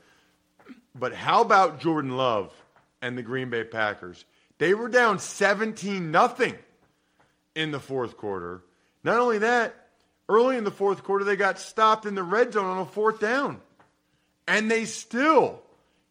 but 0.94 1.14
how 1.14 1.40
about 1.40 1.80
Jordan 1.80 2.16
Love 2.16 2.52
and 3.00 3.16
the 3.16 3.22
Green 3.22 3.50
Bay 3.50 3.64
Packers? 3.64 4.24
They 4.58 4.74
were 4.74 4.88
down 4.88 5.18
17 5.18 6.10
nothing 6.10 6.56
in 7.54 7.70
the 7.70 7.80
fourth 7.80 8.16
quarter. 8.16 8.62
Not 9.02 9.18
only 9.18 9.38
that, 9.38 9.74
early 10.28 10.56
in 10.56 10.64
the 10.64 10.70
fourth 10.70 11.02
quarter, 11.02 11.24
they 11.24 11.36
got 11.36 11.58
stopped 11.58 12.04
in 12.06 12.14
the 12.14 12.22
red 12.22 12.52
zone 12.52 12.66
on 12.66 12.78
a 12.78 12.86
fourth 12.86 13.20
down. 13.20 13.60
And 14.46 14.70
they 14.70 14.84
still 14.84 15.62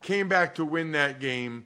came 0.01 0.27
back 0.27 0.55
to 0.55 0.65
win 0.65 0.93
that 0.93 1.19
game. 1.19 1.65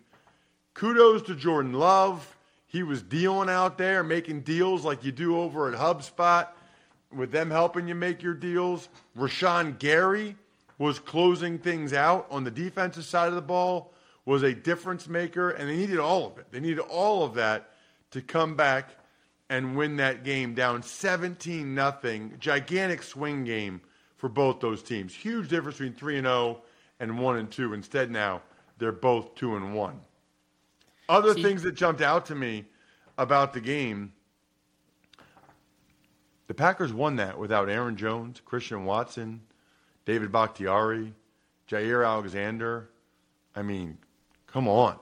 Kudos 0.73 1.21
to 1.23 1.35
Jordan 1.35 1.73
Love. 1.73 2.35
He 2.67 2.83
was 2.83 3.01
dealing 3.01 3.49
out 3.49 3.77
there, 3.77 4.03
making 4.03 4.41
deals 4.41 4.83
like 4.83 5.03
you 5.03 5.11
do 5.11 5.37
over 5.37 5.71
at 5.71 5.79
HubSpot 5.79 6.47
with 7.11 7.31
them 7.31 7.51
helping 7.51 7.87
you 7.87 7.95
make 7.95 8.23
your 8.23 8.33
deals. 8.33 8.89
Rashan 9.17 9.77
Gary 9.79 10.35
was 10.77 10.99
closing 10.99 11.59
things 11.59 11.93
out 11.93 12.27
on 12.29 12.43
the 12.43 12.51
defensive 12.51 13.05
side 13.05 13.29
of 13.29 13.35
the 13.35 13.41
ball, 13.41 13.93
was 14.25 14.43
a 14.43 14.53
difference 14.53 15.07
maker, 15.07 15.51
and 15.51 15.69
they 15.69 15.75
needed 15.75 15.99
all 15.99 16.27
of 16.27 16.37
it. 16.37 16.47
They 16.51 16.59
needed 16.59 16.79
all 16.79 17.23
of 17.23 17.35
that 17.35 17.69
to 18.11 18.21
come 18.21 18.55
back 18.55 18.89
and 19.49 19.75
win 19.75 19.97
that 19.97 20.23
game 20.23 20.55
down 20.55 20.81
17 20.81 21.75
nothing. 21.75 22.33
Gigantic 22.39 23.03
swing 23.03 23.43
game 23.43 23.81
for 24.17 24.29
both 24.29 24.59
those 24.59 24.81
teams. 24.81 25.13
Huge 25.13 25.49
difference 25.49 25.77
between 25.77 25.93
3 25.93 26.17
and 26.17 26.25
0 26.25 26.61
and 26.99 27.19
1 27.19 27.37
and 27.37 27.51
2. 27.51 27.73
Instead 27.73 28.09
now, 28.09 28.41
they're 28.77 28.91
both 28.91 29.35
2 29.35 29.55
and 29.55 29.75
1. 29.75 29.99
Other 31.09 31.33
See- 31.33 31.43
things 31.43 31.63
that 31.63 31.73
jumped 31.73 32.01
out 32.01 32.27
to 32.27 32.35
me 32.35 32.65
about 33.17 33.53
the 33.53 33.61
game 33.61 34.13
the 36.47 36.53
Packers 36.53 36.93
won 36.93 37.15
that 37.15 37.39
without 37.39 37.69
Aaron 37.69 37.95
Jones, 37.95 38.41
Christian 38.43 38.85
Watson, 38.85 39.41
David 40.05 40.31
Bakhtiari, 40.31 41.13
Jaire 41.69 42.05
Alexander. 42.05 42.89
I 43.55 43.61
mean, 43.61 43.97
come 44.45 44.67
on. 44.67 44.99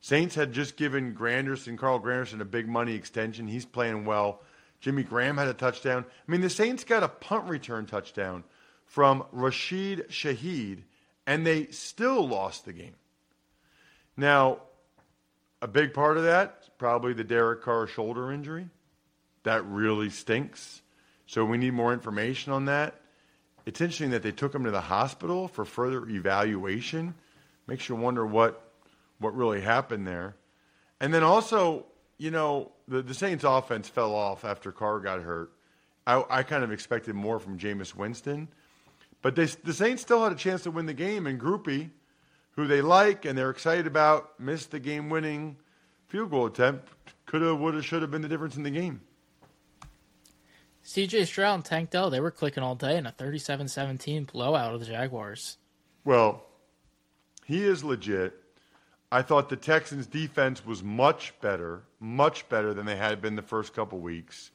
Saints 0.00 0.34
had 0.34 0.52
just 0.52 0.76
given 0.76 1.14
Granderson, 1.14 1.76
Carl 1.76 2.00
Granderson, 2.00 2.40
a 2.40 2.44
big 2.44 2.68
money 2.68 2.94
extension. 2.94 3.46
He's 3.46 3.66
playing 3.66 4.04
well. 4.04 4.40
Jimmy 4.80 5.02
Graham 5.02 5.36
had 5.36 5.48
a 5.48 5.54
touchdown. 5.54 6.04
I 6.26 6.30
mean, 6.30 6.40
the 6.40 6.50
Saints 6.50 6.84
got 6.84 7.02
a 7.02 7.08
punt 7.08 7.48
return 7.48 7.86
touchdown 7.86 8.42
from 8.84 9.24
Rashid 9.30 10.08
Shaheed, 10.08 10.82
and 11.26 11.46
they 11.46 11.66
still 11.66 12.26
lost 12.26 12.64
the 12.64 12.72
game. 12.72 12.94
Now, 14.16 14.62
a 15.62 15.68
big 15.68 15.94
part 15.94 16.18
of 16.18 16.24
that 16.24 16.58
is 16.60 16.70
probably 16.76 17.14
the 17.14 17.24
Derek 17.24 17.62
Carr 17.62 17.86
shoulder 17.86 18.32
injury. 18.32 18.68
That 19.44 19.64
really 19.64 20.10
stinks. 20.10 20.82
So 21.26 21.44
we 21.44 21.56
need 21.56 21.72
more 21.72 21.92
information 21.92 22.52
on 22.52 22.66
that. 22.66 23.00
It's 23.64 23.80
interesting 23.80 24.10
that 24.10 24.24
they 24.24 24.32
took 24.32 24.52
him 24.52 24.64
to 24.64 24.72
the 24.72 24.80
hospital 24.80 25.46
for 25.46 25.64
further 25.64 26.06
evaluation. 26.08 27.14
Makes 27.68 27.88
you 27.88 27.94
wonder 27.94 28.26
what 28.26 28.72
what 29.20 29.36
really 29.36 29.60
happened 29.60 30.04
there. 30.04 30.34
And 31.00 31.14
then 31.14 31.22
also, 31.22 31.86
you 32.18 32.32
know, 32.32 32.72
the, 32.88 33.02
the 33.02 33.14
Saints 33.14 33.44
offense 33.44 33.88
fell 33.88 34.14
off 34.14 34.44
after 34.44 34.72
Carr 34.72 34.98
got 34.98 35.22
hurt. 35.22 35.52
I, 36.04 36.24
I 36.28 36.42
kind 36.42 36.64
of 36.64 36.72
expected 36.72 37.14
more 37.14 37.38
from 37.38 37.56
Jameis 37.56 37.94
Winston. 37.94 38.48
But 39.22 39.36
they, 39.36 39.44
the 39.44 39.72
Saints 39.72 40.02
still 40.02 40.24
had 40.24 40.32
a 40.32 40.36
chance 40.36 40.64
to 40.64 40.72
win 40.72 40.86
the 40.86 40.94
game, 40.94 41.28
and 41.28 41.40
Grupe, 41.40 41.90
who 42.52 42.66
they 42.66 42.80
like 42.80 43.24
and 43.24 43.36
they're 43.36 43.50
excited 43.50 43.86
about, 43.86 44.38
missed 44.38 44.70
the 44.70 44.80
game 44.80 45.10
winning 45.10 45.56
field 46.06 46.30
goal 46.30 46.46
attempt. 46.46 46.88
Could 47.26 47.42
have, 47.42 47.58
would 47.58 47.74
have, 47.74 47.84
should 47.84 48.02
have 48.02 48.10
been 48.10 48.22
the 48.22 48.28
difference 48.28 48.56
in 48.56 48.62
the 48.62 48.70
game. 48.70 49.00
CJ 50.84 51.26
Stroud 51.26 51.54
and 51.54 51.64
Tank 51.64 51.90
Dell, 51.90 52.10
they 52.10 52.20
were 52.20 52.30
clicking 52.30 52.62
all 52.62 52.74
day 52.74 52.96
in 52.96 53.06
a 53.06 53.12
37-17 53.12 54.30
blowout 54.30 54.74
of 54.74 54.80
the 54.80 54.86
Jaguars. 54.86 55.56
Well, 56.04 56.44
he 57.44 57.62
is 57.62 57.84
legit. 57.84 58.34
I 59.10 59.22
thought 59.22 59.48
the 59.48 59.56
Texans' 59.56 60.06
defense 60.06 60.64
was 60.66 60.82
much 60.82 61.34
better, 61.40 61.84
much 62.00 62.48
better 62.48 62.74
than 62.74 62.86
they 62.86 62.96
had 62.96 63.20
been 63.20 63.36
the 63.36 63.42
first 63.42 63.74
couple 63.74 64.00
weeks. 64.00 64.50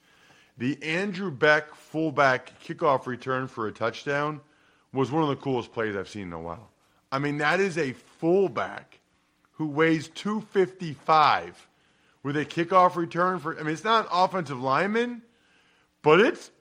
The 0.58 0.82
Andrew 0.84 1.32
Beck 1.32 1.76
fullback 1.76 2.52
kickoff 2.64 3.06
return 3.06 3.48
for 3.48 3.68
a 3.68 3.72
touchdown 3.72 4.42
was 4.92 5.12
one 5.12 5.22
of 5.22 5.30
the 5.30 5.36
coolest 5.36 5.72
plays 5.72 5.96
I've 5.96 6.10
seen 6.10 6.24
in 6.24 6.34
a 6.34 6.42
while. 6.42 6.72
I 7.12 7.20
mean, 7.20 7.38
that 7.38 7.60
is 7.60 7.78
a 7.78 7.94
fullback 7.94 9.00
who 9.54 9.68
weighs 9.68 10.10
255 10.10 11.68
with 12.24 12.38
a 12.38 12.46
kickoff 12.46 12.96
return 12.96 13.40
for. 13.40 13.58
I 13.58 13.64
mean, 13.64 13.74
it's 13.74 13.84
not 13.84 14.06
an 14.06 14.12
offensive 14.12 14.60
lineman, 14.60 15.22
but 16.02 16.20
it's 16.20 16.52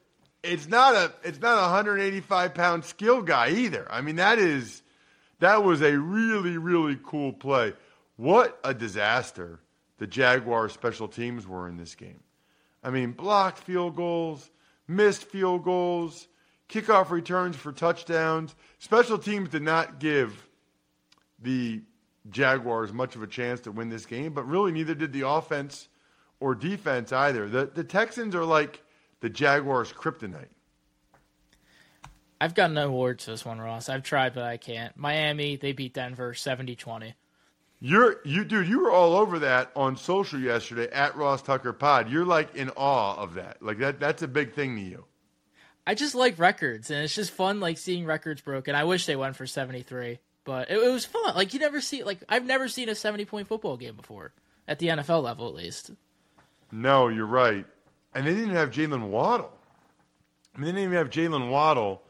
it's 0.43 0.69
not 0.69 0.95
a 0.95 1.13
it's 1.25 1.41
not 1.41 1.59
a 1.59 1.63
185 1.63 2.55
pound 2.55 2.85
skill 2.85 3.23
guy 3.23 3.51
either. 3.51 3.87
I 3.91 4.01
mean, 4.01 4.17
that 4.17 4.39
is 4.39 4.83
that 5.41 5.65
was 5.65 5.83
a 5.83 5.99
really 5.99 6.57
really 6.57 6.99
cool 7.03 7.33
play. 7.33 7.75
What 8.17 8.59
a 8.65 8.73
disaster 8.73 9.61
the 9.99 10.07
Jaguar 10.07 10.69
special 10.69 11.09
teams 11.09 11.47
were 11.47 11.69
in 11.69 11.77
this 11.77 11.95
game. 11.95 12.21
I 12.83 12.91
mean, 12.91 13.13
blocked 13.13 13.59
field 13.59 13.97
goals, 13.97 14.51
missed 14.87 15.25
field 15.25 15.65
goals, 15.65 16.29
kickoff 16.69 17.11
returns 17.11 17.57
for 17.57 17.73
touchdowns. 17.73 18.55
Special 18.79 19.19
teams 19.19 19.51
did 19.51 19.63
not 19.63 19.99
give 20.01 20.47
the 21.41 21.83
Jaguars 22.31 22.93
much 22.93 23.17
of 23.17 23.23
a 23.23 23.27
chance 23.27 23.61
to 23.61 23.73
win 23.73 23.89
this 23.89 24.07
game, 24.07 24.33
but 24.33 24.47
really 24.47 24.73
neither 24.73 24.95
did 24.95 25.13
the 25.13 25.29
offense 25.29 25.89
or 26.41 26.55
defense 26.55 27.13
either. 27.13 27.49
The 27.49 27.67
the 27.67 27.85
Texans 27.85 28.35
are 28.35 28.45
like 28.45 28.83
the 29.21 29.29
Jaguars' 29.29 29.93
kryptonite. 29.93 30.49
I've 32.41 32.55
got 32.55 32.71
no 32.71 32.91
words 32.91 33.25
for 33.25 33.31
this 33.31 33.45
one, 33.45 33.59
Ross. 33.59 33.89
I've 33.89 34.03
tried, 34.03 34.35
but 34.35 34.45
I 34.45 34.59
can't. 34.59 34.95
Miami, 34.97 35.57
they 35.57 35.73
beat 35.73 35.95
Denver 35.95 36.35
70-20. 36.35 37.15
You're 37.81 38.21
you 38.25 38.45
dude, 38.45 38.69
you 38.69 38.81
were 38.81 38.91
all 38.91 39.15
over 39.15 39.39
that 39.41 39.71
on 39.77 39.97
social 39.97 40.41
yesterday 40.41 40.91
at 40.93 41.15
Ross 41.15 41.43
Tucker 41.43 41.75
Pod. 41.75 42.11
You're 42.11 42.25
like 42.25 42.55
in 42.55 42.71
awe 42.71 43.17
of 43.17 43.35
that. 43.35 43.63
Like 43.63 43.79
that 43.79 44.01
that's 44.01 44.23
a 44.23 44.29
big 44.29 44.55
thing 44.55 44.77
to 44.77 44.83
you. 44.83 45.05
I 45.87 45.95
just 45.95 46.15
like 46.15 46.39
records, 46.39 46.91
and 46.91 47.05
it's 47.05 47.15
just 47.15 47.31
fun, 47.31 47.61
like 47.61 47.79
seeing 47.79 48.05
records 48.05 48.41
broken. 48.41 48.75
I 48.75 48.85
wish 48.85 49.07
they 49.07 49.17
went 49.17 49.37
for 49.37 49.47
seventy 49.47 49.83
three, 49.83 50.19
but 50.45 50.71
it, 50.71 50.79
it 50.79 50.91
was 50.91 51.05
fun. 51.05 51.35
Like 51.35 51.55
you 51.55 51.61
never 51.61 51.81
see, 51.81 52.03
like 52.03 52.19
I've 52.29 52.45
never 52.45 52.69
seen 52.69 52.89
a 52.89 52.95
seventy 52.95 53.25
point 53.25 53.47
football 53.47 53.77
game 53.77 53.95
before 53.95 54.33
at 54.67 54.79
the 54.79 54.89
NFL 54.89 55.23
level, 55.23 55.49
at 55.49 55.55
least. 55.55 55.93
No, 56.73 57.09
you're 57.09 57.27
right. 57.27 57.65
And 58.15 58.27
they 58.27 58.35
didn't 58.35 58.55
have 58.55 58.71
Jalen 58.71 59.09
Waddle. 59.09 59.53
I 60.55 60.59
mean, 60.59 60.75
they 60.75 60.81
didn't 60.81 60.93
even 60.93 60.97
have 60.97 61.11
Jalen 61.11 61.51
Waddle 61.51 62.03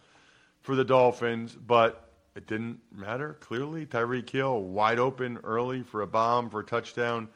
for 0.62 0.74
the 0.74 0.84
Dolphins, 0.84 1.54
but 1.54 2.10
it 2.34 2.46
didn't 2.46 2.80
matter. 2.94 3.36
Clearly, 3.40 3.86
Tyreek 3.86 4.30
Hill 4.30 4.62
wide 4.62 4.98
open 4.98 5.38
early 5.44 5.82
for 5.82 6.02
a 6.02 6.06
bomb 6.06 6.48
for 6.48 6.60
a 6.60 6.64
touchdown. 6.64 7.28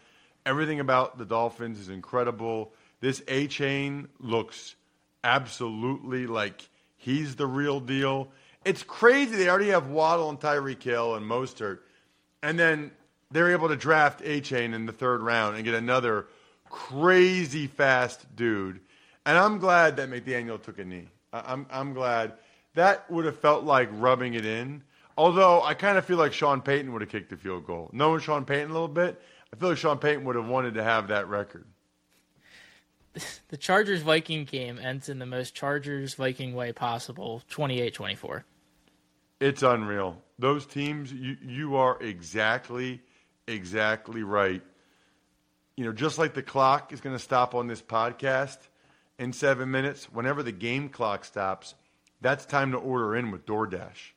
Everything 0.46 0.81
about 0.81 1.18
the 1.18 1.24
Dolphins 1.24 1.79
is 1.79 1.88
incredible. 1.88 2.72
This 3.00 3.20
Achane 3.22 4.09
looks 4.18 4.76
absolutely 5.24 6.26
like 6.26 6.68
he's 6.96 7.37
the 7.37 7.46
real 7.46 7.80
deal. 7.80 8.30
It's 8.64 8.83
crazy. 8.83 9.37
They 9.37 9.48
already 9.48 9.68
have 9.68 9.88
Waddle 9.88 10.28
and 10.28 10.38
Tyreek 10.38 10.83
Hill 10.83 11.14
and 11.14 11.24
Mostert, 11.28 11.78
and 12.42 12.59
then 12.59 12.90
they're 13.30 13.52
able 13.52 13.68
to 13.68 13.76
draft 13.76 14.20
Achane 14.20 14.74
in 14.74 14.87
the 14.87 14.92
third 14.92 15.22
round 15.22 15.56
and 15.56 15.64
get 15.64 15.74
another 15.74 16.26
crazy 16.68 17.66
fast 17.66 18.24
dude. 18.37 18.80
And 19.26 19.37
I'm 19.38 19.59
glad 19.59 19.96
that 19.96 20.11
McDaniel 20.11 20.61
took 20.61 20.78
a 20.78 20.85
knee. 20.85 21.09
I- 21.33 21.52
I'm 21.52 21.66
I'm 21.70 21.94
glad 21.94 22.35
that 22.74 23.11
would 23.11 23.24
have 23.24 23.38
felt 23.38 23.64
like 23.64 23.88
rubbing 23.92 24.35
it 24.35 24.44
in. 24.46 24.83
Although 25.18 25.62
I 25.62 25.74
kind 25.74 25.98
of 25.98 26.04
feel 26.06 26.16
like 26.16 26.33
Sean 26.33 26.62
Payton 26.62 26.92
would 26.92 27.02
have 27.02 27.11
kicked 27.11 27.30
the 27.30 27.37
field 27.37 27.66
goal. 27.66 27.90
Knowing 27.92 28.20
Sean 28.20 28.44
Payton 28.44 28.70
a 28.70 28.72
little 28.72 28.88
bit, 28.88 29.20
I 29.52 29.56
feel 29.56 29.70
like 29.70 29.78
Sean 29.78 29.98
Payton 29.98 30.24
would 30.24 30.37
have 30.37 30.46
wanted 30.46 30.74
to 30.74 30.83
have 30.83 31.09
that 31.09 31.28
record. 31.28 31.66
The 33.48 33.56
Chargers 33.56 34.02
Viking 34.02 34.44
game 34.44 34.78
ends 34.78 35.08
in 35.08 35.18
the 35.18 35.26
most 35.26 35.54
Chargers 35.54 36.14
Viking 36.14 36.54
way 36.54 36.72
possible 36.72 37.42
28 37.50 37.92
24. 37.92 38.44
It's 39.40 39.62
unreal. 39.62 40.22
Those 40.38 40.66
teams, 40.66 41.12
you, 41.12 41.36
you 41.42 41.76
are 41.76 42.00
exactly, 42.00 43.00
exactly 43.46 44.22
right. 44.22 44.62
You 45.76 45.84
know, 45.84 45.92
just 45.92 46.18
like 46.18 46.34
the 46.34 46.42
clock 46.42 46.92
is 46.92 47.00
going 47.00 47.16
to 47.16 47.22
stop 47.22 47.54
on 47.54 47.66
this 47.66 47.82
podcast 47.82 48.58
in 49.18 49.32
seven 49.32 49.70
minutes, 49.70 50.04
whenever 50.12 50.42
the 50.42 50.52
game 50.52 50.88
clock 50.88 51.24
stops, 51.24 51.74
that's 52.20 52.46
time 52.46 52.72
to 52.72 52.78
order 52.78 53.16
in 53.16 53.30
with 53.30 53.46
DoorDash. 53.46 54.12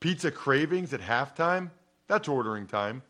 Pizza 0.00 0.30
cravings 0.30 0.94
at 0.94 1.00
halftime, 1.00 1.70
that's 2.06 2.28
ordering 2.28 2.66
time. 2.66 3.02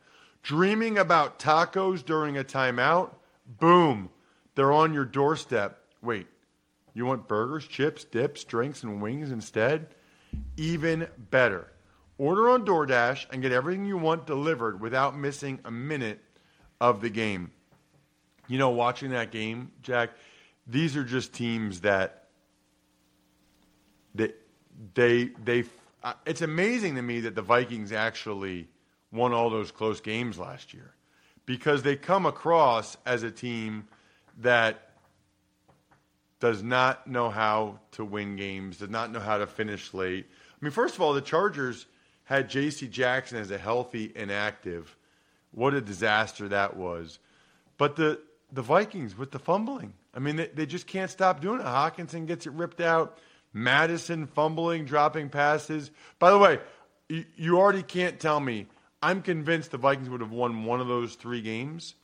Dreaming 0.42 0.98
about 0.98 1.38
tacos 1.38 2.04
during 2.04 2.38
a 2.38 2.44
timeout, 2.44 3.10
boom, 3.46 4.08
they're 4.58 4.72
on 4.72 4.92
your 4.92 5.04
doorstep. 5.04 5.78
Wait, 6.02 6.26
you 6.92 7.06
want 7.06 7.28
burgers, 7.28 7.64
chips, 7.64 8.02
dips, 8.02 8.42
drinks, 8.42 8.82
and 8.82 9.00
wings 9.00 9.30
instead? 9.30 9.86
Even 10.56 11.06
better. 11.30 11.70
Order 12.18 12.50
on 12.50 12.66
DoorDash 12.66 13.26
and 13.30 13.40
get 13.40 13.52
everything 13.52 13.84
you 13.84 13.96
want 13.96 14.26
delivered 14.26 14.80
without 14.80 15.16
missing 15.16 15.60
a 15.64 15.70
minute 15.70 16.20
of 16.80 17.00
the 17.00 17.08
game. 17.08 17.52
You 18.48 18.58
know, 18.58 18.70
watching 18.70 19.10
that 19.10 19.30
game, 19.30 19.70
Jack, 19.80 20.10
these 20.66 20.96
are 20.96 21.04
just 21.04 21.32
teams 21.32 21.82
that 21.82 22.24
they 24.12 24.32
they 24.94 25.26
they. 25.44 25.64
uh, 26.02 26.14
It's 26.26 26.42
amazing 26.42 26.96
to 26.96 27.02
me 27.02 27.20
that 27.20 27.36
the 27.36 27.42
Vikings 27.42 27.92
actually 27.92 28.66
won 29.12 29.32
all 29.32 29.50
those 29.50 29.70
close 29.70 30.00
games 30.00 30.36
last 30.36 30.74
year 30.74 30.94
because 31.46 31.84
they 31.84 31.94
come 31.94 32.26
across 32.26 32.96
as 33.06 33.22
a 33.22 33.30
team 33.30 33.86
that 34.38 34.90
does 36.40 36.62
not 36.62 37.06
know 37.06 37.30
how 37.30 37.80
to 37.92 38.04
win 38.04 38.36
games, 38.36 38.78
does 38.78 38.90
not 38.90 39.12
know 39.12 39.20
how 39.20 39.38
to 39.38 39.46
finish 39.46 39.92
late. 39.92 40.26
I 40.30 40.64
mean, 40.64 40.70
first 40.70 40.94
of 40.94 41.00
all, 41.00 41.12
the 41.12 41.20
Chargers 41.20 41.86
had 42.24 42.48
J.C. 42.48 42.86
Jackson 42.88 43.38
as 43.38 43.50
a 43.50 43.58
healthy 43.58 44.12
and 44.14 44.30
active. 44.30 44.96
What 45.50 45.74
a 45.74 45.80
disaster 45.80 46.48
that 46.48 46.76
was. 46.76 47.18
But 47.76 47.96
the 47.96 48.20
the 48.52 48.62
Vikings 48.62 49.16
with 49.16 49.30
the 49.30 49.38
fumbling. 49.38 49.92
I 50.14 50.20
mean, 50.20 50.36
they, 50.36 50.46
they 50.46 50.66
just 50.66 50.86
can't 50.86 51.10
stop 51.10 51.40
doing 51.40 51.60
it. 51.60 51.66
Hockenson 51.66 52.26
gets 52.26 52.46
it 52.46 52.52
ripped 52.52 52.80
out. 52.80 53.18
Mattison 53.52 54.26
fumbling, 54.26 54.84
dropping 54.84 55.28
passes. 55.28 55.90
By 56.18 56.30
the 56.30 56.38
way, 56.38 56.58
you, 57.08 57.24
you 57.36 57.58
already 57.58 57.82
can't 57.82 58.18
tell 58.18 58.40
me. 58.40 58.66
I'm 59.02 59.22
convinced 59.22 59.70
the 59.70 59.78
Vikings 59.78 60.08
would 60.08 60.20
have 60.20 60.32
won 60.32 60.64
one 60.64 60.80
of 60.80 60.88
those 60.88 61.14
three 61.14 61.40
games 61.40 61.94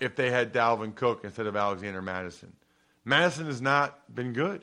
if 0.00 0.16
they 0.16 0.30
had 0.30 0.52
Dalvin 0.52 0.94
Cook 0.94 1.20
instead 1.24 1.46
of 1.46 1.56
Alexander 1.56 2.02
Mattison. 2.02 2.52
Mattison 3.04 3.46
has 3.46 3.60
not 3.60 4.14
been 4.14 4.32
good. 4.32 4.62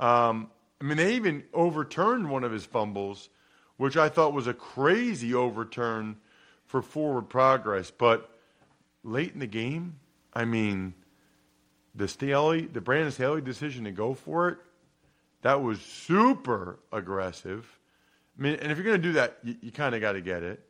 Um, 0.00 0.50
I 0.80 0.84
mean, 0.84 0.96
they 0.96 1.14
even 1.14 1.44
overturned 1.54 2.28
one 2.28 2.44
of 2.44 2.52
his 2.52 2.64
fumbles, 2.64 3.30
which 3.76 3.96
I 3.96 4.08
thought 4.08 4.32
was 4.32 4.46
a 4.46 4.54
crazy 4.54 5.34
overturn 5.34 6.16
for 6.66 6.82
forward 6.82 7.28
progress. 7.28 7.90
But 7.90 8.28
late 9.02 9.32
in 9.32 9.40
the 9.40 9.46
game, 9.46 9.98
I 10.32 10.44
mean, 10.44 10.94
the 11.94 12.08
Staley, 12.08 12.66
the 12.66 12.80
Brandon 12.80 13.12
Staley 13.12 13.40
decision 13.40 13.84
to 13.84 13.92
go 13.92 14.14
for 14.14 14.48
it, 14.48 14.58
that 15.42 15.62
was 15.62 15.80
super 15.80 16.80
aggressive. 16.92 17.78
I 18.38 18.42
mean, 18.42 18.54
and 18.54 18.72
if 18.72 18.78
you're 18.78 18.84
going 18.84 19.00
to 19.00 19.08
do 19.08 19.12
that, 19.14 19.38
you, 19.44 19.56
you 19.60 19.70
kind 19.70 19.94
of 19.94 20.00
got 20.00 20.12
to 20.12 20.20
get 20.20 20.42
it. 20.42 20.60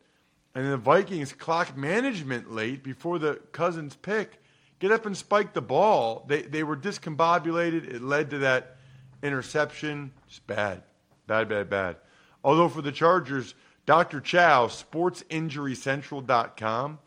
And 0.55 0.71
the 0.71 0.77
Vikings 0.77 1.33
clock 1.33 1.77
management 1.77 2.51
late 2.51 2.81
before 2.81 3.19
the 3.19 3.35
Cousins 3.51 3.95
pick, 3.95 4.41
get 4.79 4.91
up 4.91 5.05
and 5.05 5.15
spike 5.15 5.53
the 5.53 5.61
ball. 5.61 6.25
They 6.27 6.41
they 6.43 6.63
were 6.63 6.77
discombobulated. 6.77 7.93
It 7.93 8.01
led 8.01 8.31
to 8.31 8.39
that 8.39 8.77
interception. 9.21 10.13
It's 10.27 10.39
bad, 10.39 10.81
bad, 11.27 11.47
bad, 11.49 11.69
bad. 11.69 11.97
Although 12.43 12.69
for 12.69 12.81
the 12.81 12.93
Chargers, 12.93 13.53
Dr. 13.85 14.21
Chao, 14.21 14.67
SportsInjuryCentral.com, 14.67 16.99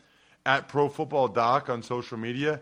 at 0.45 0.69
Pro 0.69 0.89
Football 0.89 1.29
Doc 1.29 1.69
on 1.69 1.83
social 1.83 2.17
media, 2.17 2.61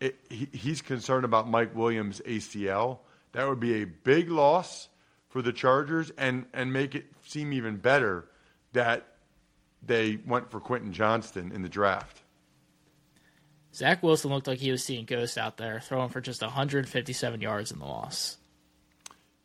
it, 0.00 0.18
he, 0.28 0.48
he's 0.52 0.82
concerned 0.82 1.24
about 1.24 1.48
Mike 1.48 1.74
Williams' 1.74 2.20
ACL. 2.26 2.98
That 3.32 3.48
would 3.48 3.60
be 3.60 3.82
a 3.82 3.84
big 3.84 4.30
loss 4.30 4.88
for 5.28 5.40
the 5.40 5.52
Chargers 5.52 6.10
and, 6.18 6.46
and 6.52 6.72
make 6.72 6.94
it 6.94 7.06
seem 7.24 7.52
even 7.52 7.76
better 7.76 8.28
that 8.72 9.06
they 9.84 10.18
went 10.26 10.50
for 10.50 10.60
Quentin 10.60 10.92
Johnston 10.92 11.52
in 11.52 11.62
the 11.62 11.68
draft. 11.68 12.22
Zach 13.74 14.02
Wilson 14.02 14.30
looked 14.30 14.46
like 14.46 14.58
he 14.58 14.70
was 14.70 14.84
seeing 14.84 15.06
ghosts 15.06 15.38
out 15.38 15.56
there, 15.56 15.80
throwing 15.80 16.10
for 16.10 16.20
just 16.20 16.42
157 16.42 17.40
yards 17.40 17.72
in 17.72 17.78
the 17.78 17.86
loss. 17.86 18.36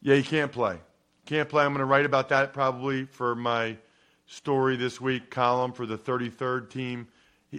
Yeah, 0.02 0.16
he 0.16 0.24
can't 0.24 0.52
play. 0.52 0.80
Can't 1.26 1.48
play. 1.48 1.64
I'm 1.64 1.72
going 1.72 1.80
to 1.80 1.86
write 1.86 2.06
about 2.06 2.30
that 2.30 2.54
probably 2.54 3.06
for 3.06 3.36
my 3.36 3.78
story 4.26 4.76
this 4.76 5.00
week 5.00 5.30
column 5.30 5.72
for 5.72 5.86
the 5.86 5.98
33rd 5.98 6.70
team. 6.70 7.08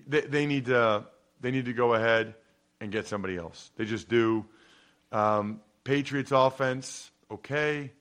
They, 0.07 0.21
they 0.21 0.47
need 0.47 0.67
to 0.67 1.07
they 1.41 1.51
need 1.51 1.64
to 1.67 1.73
go 1.73 1.95
ahead 1.95 2.35
and 2.81 2.93
get 2.93 3.07
somebody 3.07 3.37
else. 3.37 3.71
They 3.77 3.85
just 3.85 4.09
do. 4.09 4.45
Um, 5.11 5.61
Patriots 5.85 6.33
offense, 6.33 7.11
okay. 7.31 7.93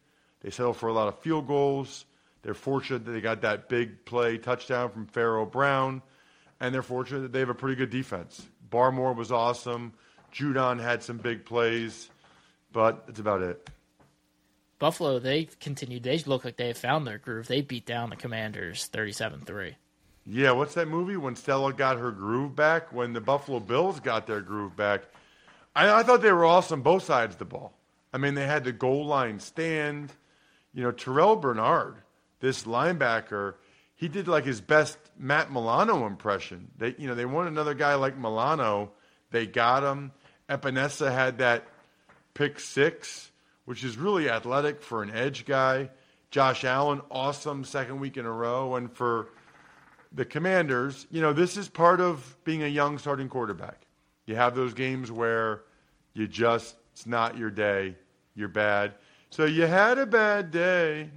They 0.41 0.49
settle 0.49 0.73
for 0.73 0.89
a 0.89 0.93
lot 0.93 1.07
of 1.07 1.19
field 1.19 1.47
goals. 1.47 2.05
They're 2.41 2.53
fortunate 2.53 3.05
that 3.05 3.11
they 3.11 3.21
got 3.21 3.41
that 3.41 3.69
big 3.69 4.05
play 4.05 4.37
touchdown 4.37 4.89
from 4.89 5.07
Pharaoh 5.07 5.45
Brown, 5.45 6.01
and 6.59 6.73
they're 6.73 6.81
fortunate 6.81 7.21
that 7.21 7.31
they 7.33 7.39
have 7.39 7.49
a 7.49 7.55
pretty 7.55 7.75
good 7.75 7.89
defense. 7.89 8.45
Barmore 8.69 9.15
was 9.15 9.31
awesome. 9.31 9.93
Judon 10.33 10.81
had 10.81 11.03
some 11.03 11.17
big 11.17 11.45
plays, 11.45 12.09
but 12.71 13.07
that's 13.07 13.19
about 13.19 13.41
it. 13.41 13.69
Buffalo, 14.79 15.17
they 15.17 15.45
continued. 15.59 16.03
They 16.03 16.19
look 16.19 16.45
like 16.45 16.57
they 16.57 16.67
have 16.67 16.77
found 16.77 17.07
their 17.07 17.17
groove. 17.17 17.47
They 17.47 17.61
beat 17.61 17.85
down 17.85 18.11
the 18.11 18.15
Commanders 18.15 18.85
37 18.85 19.41
3. 19.41 19.75
Yeah, 20.29 20.51
what's 20.51 20.73
that 20.75 20.87
movie 20.87 21.17
when 21.17 21.35
Stella 21.35 21.73
got 21.73 21.97
her 21.97 22.11
groove 22.11 22.55
back? 22.55 22.93
When 22.93 23.13
the 23.13 23.21
Buffalo 23.21 23.59
Bills 23.59 23.99
got 23.99 24.27
their 24.27 24.41
groove 24.41 24.75
back? 24.75 25.03
I, 25.75 25.99
I 25.99 26.03
thought 26.03 26.21
they 26.21 26.31
were 26.31 26.45
awesome 26.45 26.81
both 26.81 27.03
sides 27.03 27.35
of 27.35 27.39
the 27.39 27.45
ball. 27.45 27.73
I 28.13 28.17
mean, 28.17 28.35
they 28.35 28.45
had 28.45 28.63
the 28.63 28.71
goal 28.71 29.05
line 29.05 29.39
stand. 29.39 30.11
You 30.73 30.83
know, 30.83 30.91
Terrell 30.91 31.37
Bernard, 31.37 31.95
this 32.39 32.63
linebacker, 32.63 33.55
he 33.95 34.07
did 34.07 34.27
like 34.27 34.45
his 34.45 34.61
best 34.61 34.97
Matt 35.17 35.51
Milano 35.51 36.05
impression. 36.05 36.69
They, 36.77 36.95
you 36.97 37.07
know, 37.07 37.15
they 37.15 37.25
want 37.25 37.47
another 37.47 37.73
guy 37.73 37.95
like 37.95 38.17
Milano. 38.17 38.91
They 39.31 39.47
got 39.47 39.83
him. 39.83 40.11
Epenesa 40.49 41.11
had 41.11 41.39
that 41.39 41.67
pick 42.33 42.59
six, 42.59 43.31
which 43.65 43.83
is 43.83 43.97
really 43.97 44.29
athletic 44.29 44.81
for 44.81 45.03
an 45.03 45.09
edge 45.09 45.45
guy. 45.45 45.89
Josh 46.29 46.63
Allen, 46.63 47.01
awesome 47.09 47.63
second 47.63 47.99
week 47.99 48.17
in 48.17 48.25
a 48.25 48.31
row. 48.31 48.75
And 48.75 48.91
for 48.91 49.29
the 50.11 50.25
Commanders, 50.25 51.07
you 51.09 51.21
know, 51.21 51.33
this 51.33 51.57
is 51.57 51.67
part 51.67 51.99
of 51.99 52.37
being 52.43 52.63
a 52.63 52.67
young 52.67 52.97
starting 52.97 53.29
quarterback. 53.29 53.81
You 54.25 54.35
have 54.35 54.55
those 54.55 54.73
games 54.73 55.11
where 55.11 55.63
you 56.13 56.27
just, 56.27 56.75
it's 56.91 57.07
not 57.07 57.37
your 57.37 57.49
day, 57.49 57.95
you're 58.35 58.47
bad. 58.47 58.93
So 59.29 59.45
you 59.45 59.65
had 59.65 59.97
a 59.97 60.05
bad 60.05 60.51
day. 60.51 61.09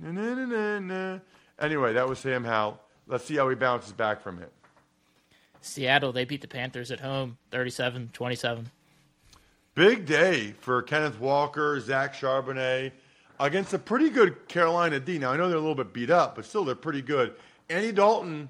Anyway, 1.59 1.93
that 1.93 2.09
was 2.09 2.19
Sam 2.19 2.45
Howell. 2.45 2.81
Let's 3.07 3.25
see 3.25 3.37
how 3.37 3.49
he 3.49 3.55
bounces 3.55 3.93
back 3.93 4.23
from 4.23 4.41
it. 4.41 4.53
Seattle, 5.61 6.13
they 6.13 6.25
beat 6.25 6.41
the 6.41 6.49
Panthers 6.49 6.91
at 6.91 7.01
home 7.01 7.39
37 7.51 8.11
27. 8.13 8.71
Big 9.75 10.07
day 10.07 10.55
for 10.61 10.83
Kenneth 10.83 11.21
Walker, 11.21 11.79
Zach 11.81 12.15
Charbonnet 12.15 12.93
against 13.39 13.73
a 13.73 13.79
pretty 13.79 14.11
good 14.11 14.49
Carolina 14.49 15.01
D. 15.01 15.19
Now, 15.19 15.33
I 15.33 15.37
know 15.37 15.49
they're 15.49 15.57
a 15.57 15.61
little 15.61 15.75
bit 15.75 15.93
beat 15.93 16.11
up, 16.11 16.37
but 16.37 16.45
still 16.45 16.65
they're 16.65 16.75
pretty 16.75 17.03
good. 17.03 17.35
Andy 17.69 17.93
Dalton 17.93 18.49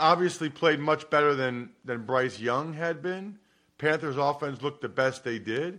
obviously 0.00 0.48
played 0.48 0.80
much 0.80 1.08
better 1.10 1.34
than, 1.34 1.70
than 1.84 2.04
Bryce 2.04 2.40
Young 2.40 2.72
had 2.72 3.02
been. 3.02 3.38
Panthers 3.78 4.16
offense 4.16 4.62
looked 4.62 4.80
the 4.80 4.88
best 4.88 5.22
they 5.22 5.38
did, 5.38 5.78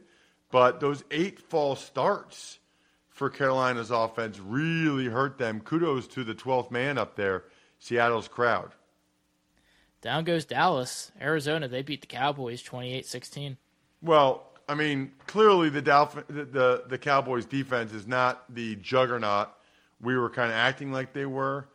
but 0.52 0.80
those 0.80 1.04
eight 1.12 1.40
false 1.40 1.84
starts 1.84 2.59
for 3.20 3.30
Carolina's 3.30 3.92
offense 3.92 4.40
really 4.40 5.06
hurt 5.06 5.38
them. 5.38 5.60
Kudos 5.60 6.08
to 6.08 6.24
the 6.24 6.34
12th 6.34 6.72
man 6.72 6.98
up 6.98 7.18
there, 7.18 7.44
Seattle's 7.78 8.30
crowd. 8.30 8.72
Down 10.02 10.24
goes 10.24 10.46
Dallas. 10.46 11.12
Arizona, 11.20 11.68
they 11.68 11.82
beat 11.82 12.00
the 12.00 12.08
Cowboys 12.08 12.64
28 12.64 13.06
16. 13.06 13.58
Well, 14.02 14.48
I 14.70 14.76
mean, 14.76 15.12
clearly 15.28 15.70
the, 15.70 15.82
Dolphin, 15.82 16.24
the, 16.30 16.46
the, 16.46 16.84
the 16.88 16.98
Cowboys 16.98 17.46
defense 17.46 17.92
is 17.92 18.08
not 18.08 18.46
the 18.56 18.78
juggernaut 18.78 19.50
we 20.02 20.18
were 20.18 20.30
kind 20.30 20.50
of 20.50 20.56
acting 20.56 20.94
like 20.94 21.12
they 21.12 21.26
were 21.26 21.68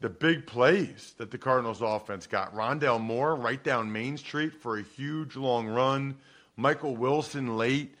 the 0.00 0.10
big 0.10 0.46
plays 0.46 1.14
that 1.16 1.30
the 1.30 1.38
Cardinals 1.38 1.80
offense 1.80 2.26
got. 2.26 2.54
Rondale 2.54 3.00
Moore 3.00 3.36
right 3.36 3.64
down 3.64 3.90
Main 3.90 4.18
Street 4.18 4.52
for 4.52 4.78
a 4.78 4.82
huge 4.82 5.34
long 5.34 5.66
run. 5.66 6.16
Michael 6.56 6.94
Wilson 6.94 7.56
late. 7.56 7.94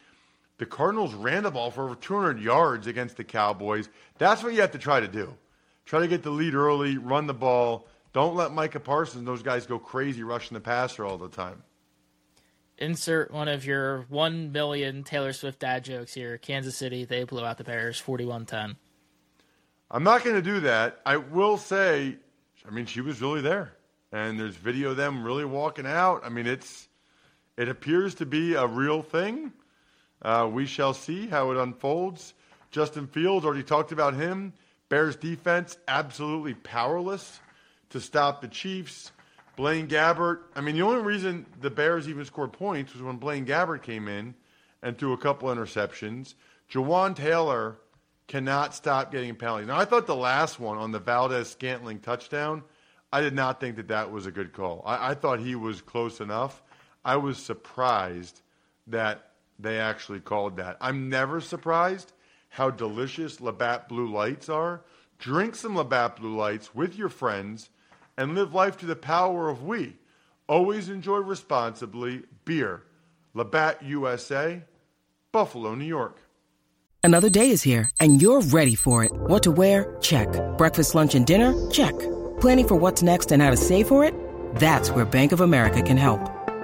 The 0.60 0.66
Cardinals 0.66 1.14
ran 1.14 1.44
the 1.44 1.50
ball 1.50 1.70
for 1.70 1.84
over 1.84 1.94
200 1.94 2.38
yards 2.38 2.86
against 2.86 3.16
the 3.16 3.24
Cowboys. 3.24 3.88
That's 4.18 4.42
what 4.42 4.52
you 4.52 4.60
have 4.60 4.72
to 4.72 4.78
try 4.78 5.00
to 5.00 5.08
do. 5.08 5.32
Try 5.86 6.00
to 6.00 6.06
get 6.06 6.22
the 6.22 6.28
lead 6.28 6.54
early, 6.54 6.98
run 6.98 7.26
the 7.26 7.32
ball. 7.32 7.88
Don't 8.12 8.36
let 8.36 8.52
Micah 8.52 8.78
Parsons, 8.78 9.20
and 9.20 9.26
those 9.26 9.42
guys 9.42 9.64
go 9.64 9.78
crazy 9.78 10.22
rushing 10.22 10.54
the 10.54 10.60
passer 10.60 11.06
all 11.06 11.16
the 11.16 11.30
time. 11.30 11.62
Insert 12.76 13.30
one 13.30 13.48
of 13.48 13.64
your 13.64 14.02
1 14.10 14.52
million 14.52 15.02
Taylor 15.02 15.32
Swift 15.32 15.60
dad 15.60 15.82
jokes 15.82 16.12
here. 16.12 16.36
Kansas 16.36 16.76
City, 16.76 17.06
they 17.06 17.24
blew 17.24 17.42
out 17.42 17.56
the 17.56 17.64
Bears 17.64 17.98
41 17.98 18.44
10. 18.44 18.76
I'm 19.90 20.04
not 20.04 20.22
going 20.24 20.36
to 20.36 20.42
do 20.42 20.60
that. 20.60 21.00
I 21.06 21.16
will 21.16 21.56
say, 21.56 22.16
I 22.68 22.70
mean, 22.70 22.84
she 22.84 23.00
was 23.00 23.22
really 23.22 23.40
there, 23.40 23.72
and 24.12 24.38
there's 24.38 24.56
video 24.56 24.90
of 24.90 24.98
them 24.98 25.24
really 25.24 25.46
walking 25.46 25.86
out. 25.86 26.20
I 26.22 26.28
mean, 26.28 26.46
it's 26.46 26.86
it 27.56 27.70
appears 27.70 28.14
to 28.16 28.26
be 28.26 28.52
a 28.52 28.66
real 28.66 29.00
thing. 29.00 29.54
Uh, 30.22 30.48
we 30.52 30.66
shall 30.66 30.94
see 30.94 31.26
how 31.26 31.50
it 31.50 31.56
unfolds. 31.56 32.34
Justin 32.70 33.06
Fields 33.06 33.44
already 33.44 33.62
talked 33.62 33.92
about 33.92 34.14
him. 34.14 34.52
Bears 34.88 35.16
defense 35.16 35.78
absolutely 35.88 36.54
powerless 36.54 37.40
to 37.90 38.00
stop 38.00 38.40
the 38.40 38.48
Chiefs. 38.48 39.12
Blaine 39.56 39.88
Gabbert. 39.88 40.40
I 40.54 40.60
mean, 40.60 40.74
the 40.74 40.82
only 40.82 41.02
reason 41.02 41.46
the 41.60 41.70
Bears 41.70 42.08
even 42.08 42.24
scored 42.24 42.52
points 42.52 42.92
was 42.92 43.02
when 43.02 43.16
Blaine 43.16 43.44
Gabbert 43.44 43.82
came 43.82 44.08
in 44.08 44.34
and 44.82 44.96
threw 44.96 45.12
a 45.12 45.18
couple 45.18 45.48
interceptions. 45.48 46.34
Jawaan 46.72 47.14
Taylor 47.14 47.76
cannot 48.26 48.74
stop 48.74 49.10
getting 49.12 49.34
penalties. 49.34 49.66
Now, 49.66 49.78
I 49.78 49.84
thought 49.84 50.06
the 50.06 50.14
last 50.14 50.60
one 50.60 50.78
on 50.78 50.92
the 50.92 51.00
Valdes-Scantling 51.00 51.98
touchdown, 52.00 52.62
I 53.12 53.20
did 53.20 53.34
not 53.34 53.60
think 53.60 53.76
that 53.76 53.88
that 53.88 54.12
was 54.12 54.26
a 54.26 54.30
good 54.30 54.52
call. 54.52 54.82
I, 54.86 55.10
I 55.10 55.14
thought 55.14 55.40
he 55.40 55.56
was 55.56 55.82
close 55.82 56.20
enough. 56.20 56.62
I 57.04 57.16
was 57.16 57.36
surprised 57.38 58.40
that 58.86 59.29
they 59.62 59.78
actually 59.78 60.20
called 60.20 60.56
that. 60.56 60.76
I'm 60.80 61.08
never 61.08 61.40
surprised 61.40 62.12
how 62.48 62.70
delicious 62.70 63.40
Labatt 63.40 63.88
Blue 63.88 64.10
Lights 64.10 64.48
are. 64.48 64.82
Drink 65.18 65.54
some 65.54 65.76
Labatt 65.76 66.16
Blue 66.16 66.36
Lights 66.36 66.74
with 66.74 66.96
your 66.96 67.08
friends 67.08 67.70
and 68.16 68.34
live 68.34 68.54
life 68.54 68.76
to 68.78 68.86
the 68.86 68.96
power 68.96 69.48
of 69.48 69.64
we. 69.64 69.96
Always 70.48 70.88
enjoy 70.88 71.18
responsibly. 71.18 72.22
Beer. 72.44 72.82
Labatt 73.34 73.82
USA, 73.82 74.62
Buffalo, 75.30 75.74
New 75.74 75.84
York. 75.84 76.18
Another 77.02 77.30
day 77.30 77.50
is 77.50 77.62
here, 77.62 77.88
and 78.00 78.20
you're 78.20 78.42
ready 78.42 78.74
for 78.74 79.04
it. 79.04 79.12
What 79.12 79.42
to 79.44 79.52
wear? 79.52 79.96
Check. 80.00 80.28
Breakfast, 80.58 80.94
lunch, 80.94 81.14
and 81.14 81.26
dinner? 81.26 81.70
Check. 81.70 81.98
Planning 82.40 82.68
for 82.68 82.76
what's 82.76 83.02
next 83.02 83.32
and 83.32 83.42
how 83.42 83.50
to 83.50 83.56
save 83.56 83.88
for 83.88 84.04
it? 84.04 84.14
That's 84.56 84.90
where 84.90 85.04
Bank 85.04 85.32
of 85.32 85.40
America 85.40 85.82
can 85.82 85.96
help. 85.96 86.39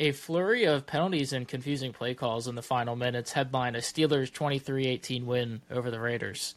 A 0.00 0.12
flurry 0.12 0.64
of 0.64 0.86
penalties 0.86 1.32
and 1.32 1.48
confusing 1.48 1.92
play 1.92 2.14
calls 2.14 2.46
in 2.46 2.54
the 2.54 2.62
final 2.62 2.94
minutes 2.94 3.32
headline 3.32 3.74
a 3.74 3.78
Steelers 3.78 4.30
23-18 4.30 5.24
win 5.24 5.60
over 5.70 5.90
the 5.90 5.98
Raiders. 5.98 6.54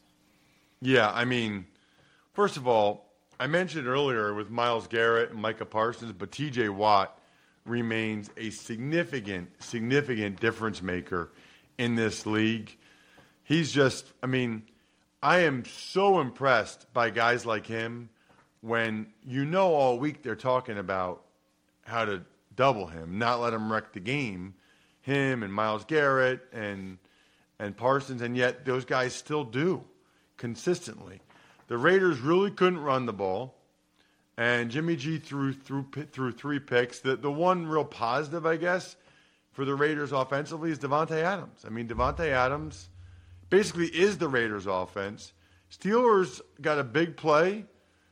Yeah, 0.79 1.11
I 1.11 1.25
mean, 1.25 1.65
first 2.33 2.55
of 2.55 2.67
all, 2.67 3.09
I 3.39 3.47
mentioned 3.47 3.87
earlier 3.87 4.35
with 4.35 4.51
Myles 4.51 4.85
Garrett 4.85 5.31
and 5.31 5.41
Micah 5.41 5.65
Parsons, 5.65 6.11
but 6.11 6.29
TJ 6.29 6.69
Watt 6.69 7.19
remains 7.65 8.29
a 8.37 8.51
significant, 8.51 9.49
significant 9.59 10.39
difference 10.39 10.83
maker 10.83 11.31
in 11.79 11.95
this 11.95 12.27
league. 12.27 12.77
He's 13.43 13.71
just, 13.71 14.05
I 14.21 14.27
mean, 14.27 14.63
I 15.23 15.39
am 15.39 15.65
so 15.65 16.19
impressed 16.19 16.91
by 16.93 17.09
guys 17.09 17.45
like 17.45 17.65
him 17.65 18.09
when 18.61 19.07
you 19.25 19.45
know 19.45 19.73
all 19.73 19.97
week 19.97 20.21
they're 20.21 20.35
talking 20.35 20.77
about 20.77 21.23
how 21.85 22.05
to 22.05 22.21
double 22.55 22.87
him, 22.87 23.17
not 23.17 23.39
let 23.39 23.53
him 23.53 23.71
wreck 23.71 23.93
the 23.93 23.99
game. 23.99 24.53
Him 25.01 25.43
and 25.43 25.53
Myles 25.53 25.85
Garrett 25.85 26.41
and 26.53 26.97
and 27.59 27.77
Parsons, 27.77 28.21
and 28.21 28.35
yet 28.35 28.65
those 28.65 28.85
guys 28.85 29.13
still 29.13 29.43
do 29.43 29.83
consistently. 30.37 31.21
The 31.67 31.77
Raiders 31.77 32.19
really 32.19 32.51
couldn't 32.51 32.79
run 32.79 33.05
the 33.05 33.13
ball, 33.13 33.55
and 34.37 34.71
Jimmy 34.71 34.95
G 34.95 35.17
threw 35.17 35.53
threw 35.53 35.85
threw 36.11 36.31
three 36.31 36.59
picks. 36.59 36.99
The 36.99 37.15
the 37.15 37.31
one 37.31 37.67
real 37.67 37.85
positive, 37.85 38.45
I 38.45 38.57
guess, 38.57 38.95
for 39.51 39.65
the 39.65 39.75
Raiders 39.75 40.11
offensively 40.11 40.71
is 40.71 40.79
Davante 40.79 41.21
Adams. 41.21 41.63
I 41.65 41.69
mean, 41.69 41.87
Davante 41.87 42.27
Adams 42.27 42.89
basically 43.49 43.87
is 43.87 44.17
the 44.17 44.27
Raiders 44.27 44.65
offense. 44.65 45.33
Steelers 45.71 46.41
got 46.61 46.79
a 46.79 46.83
big 46.83 47.15
play 47.15 47.65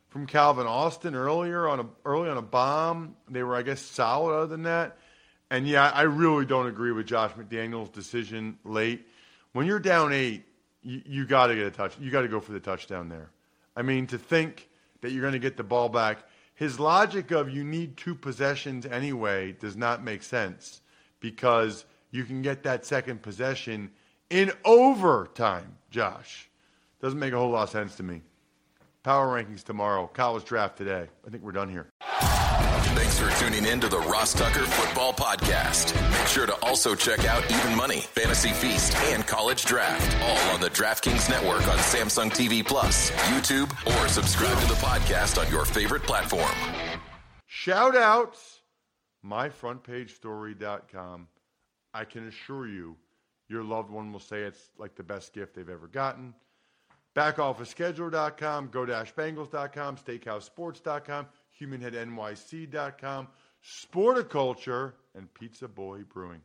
from 0.09 0.25
Calvin 0.25 0.67
Austin 0.67 1.15
earlier 1.15 1.67
on 1.67 1.79
a 1.79 1.85
early 2.05 2.29
on 2.29 2.37
a 2.37 2.41
bomb. 2.41 3.15
They 3.29 3.43
were, 3.43 3.55
I 3.55 3.61
guess, 3.61 3.81
solid 3.81 4.35
other 4.35 4.47
than 4.47 4.63
that. 4.63 4.97
And 5.51 5.67
yeah, 5.67 5.89
I 5.89 6.03
really 6.03 6.45
don't 6.45 6.67
agree 6.67 6.91
with 6.91 7.07
Josh 7.07 7.31
McDaniels' 7.31 7.91
decision 7.91 8.59
late. 8.63 9.07
When 9.53 9.65
you're 9.65 9.79
down 9.79 10.13
eight, 10.13 10.45
you, 10.83 11.01
you 11.05 11.25
got 11.25 11.47
to 11.47 11.55
get 11.55 11.65
a 11.65 11.71
touch. 11.71 11.97
You 11.99 12.11
got 12.11 12.21
to 12.21 12.27
go 12.27 12.39
for 12.39 12.51
the 12.51 12.59
touchdown 12.59 13.09
there. 13.09 13.31
I 13.75 13.81
mean, 13.81 14.07
to 14.07 14.17
think 14.17 14.69
that 15.01 15.11
you're 15.11 15.21
going 15.21 15.33
to 15.33 15.39
get 15.39 15.57
the 15.57 15.63
ball 15.63 15.89
back, 15.89 16.19
his 16.53 16.79
logic 16.79 17.31
of 17.31 17.49
you 17.49 17.63
need 17.63 17.97
two 17.97 18.13
possessions 18.13 18.85
anyway 18.85 19.53
does 19.53 19.75
not 19.75 20.03
make 20.03 20.23
sense 20.23 20.81
because 21.19 21.85
you 22.11 22.25
can 22.25 22.41
get 22.41 22.63
that 22.63 22.85
second 22.85 23.21
possession 23.21 23.91
in 24.29 24.51
overtime. 24.65 25.77
Josh 25.89 26.49
doesn't 27.01 27.17
make 27.17 27.33
a 27.33 27.37
whole 27.37 27.51
lot 27.51 27.63
of 27.63 27.69
sense 27.69 27.95
to 27.95 28.03
me. 28.03 28.21
Power 29.03 29.41
rankings 29.41 29.63
tomorrow. 29.63 30.07
College 30.07 30.43
draft 30.45 30.77
today. 30.77 31.07
I 31.25 31.29
think 31.29 31.43
we're 31.43 31.51
done 31.53 31.69
here. 31.69 31.87
Thanks 32.01 33.17
for 33.17 33.29
tuning 33.43 33.65
in 33.65 33.79
to 33.79 33.87
the 33.87 33.99
Ross 33.99 34.33
Tucker 34.33 34.65
Football 34.65 35.13
Podcast. 35.13 35.93
Make 36.11 36.27
sure 36.27 36.45
to 36.45 36.53
also 36.65 36.93
check 36.95 37.23
out 37.25 37.49
Even 37.49 37.75
Money, 37.75 38.01
Fantasy 38.01 38.49
Feast, 38.49 38.93
and 39.11 39.25
College 39.25 39.63
Draft, 39.65 40.17
all 40.23 40.53
on 40.53 40.59
the 40.59 40.69
DraftKings 40.69 41.29
Network 41.29 41.65
on 41.67 41.77
Samsung 41.77 42.29
TV 42.29 42.63
Plus, 42.65 43.11
YouTube, 43.11 43.71
or 43.87 44.07
subscribe 44.09 44.59
to 44.59 44.67
the 44.67 44.73
podcast 44.75 45.41
on 45.43 45.49
your 45.51 45.63
favorite 45.65 46.03
platform. 46.03 46.51
Shout 47.47 47.95
outs, 47.95 48.59
myfrontpagestory.com. 49.25 51.27
I 51.93 52.05
can 52.05 52.27
assure 52.27 52.67
you, 52.67 52.97
your 53.47 53.63
loved 53.63 53.89
one 53.89 54.11
will 54.11 54.19
say 54.19 54.41
it's 54.41 54.69
like 54.77 54.95
the 54.95 55.03
best 55.03 55.33
gift 55.33 55.55
they've 55.55 55.69
ever 55.69 55.87
gotten. 55.87 56.33
BackOfficeScheduler.com, 57.15 58.69
Go-Bengals.com, 58.71 59.97
SteakhouseSports.com, 59.97 61.27
HumanHeadNYC.com, 61.59 63.27
Sporticulture, 63.63 64.93
and 65.15 65.33
Pizza 65.33 65.67
Boy 65.67 66.03
Brewing. 66.03 66.41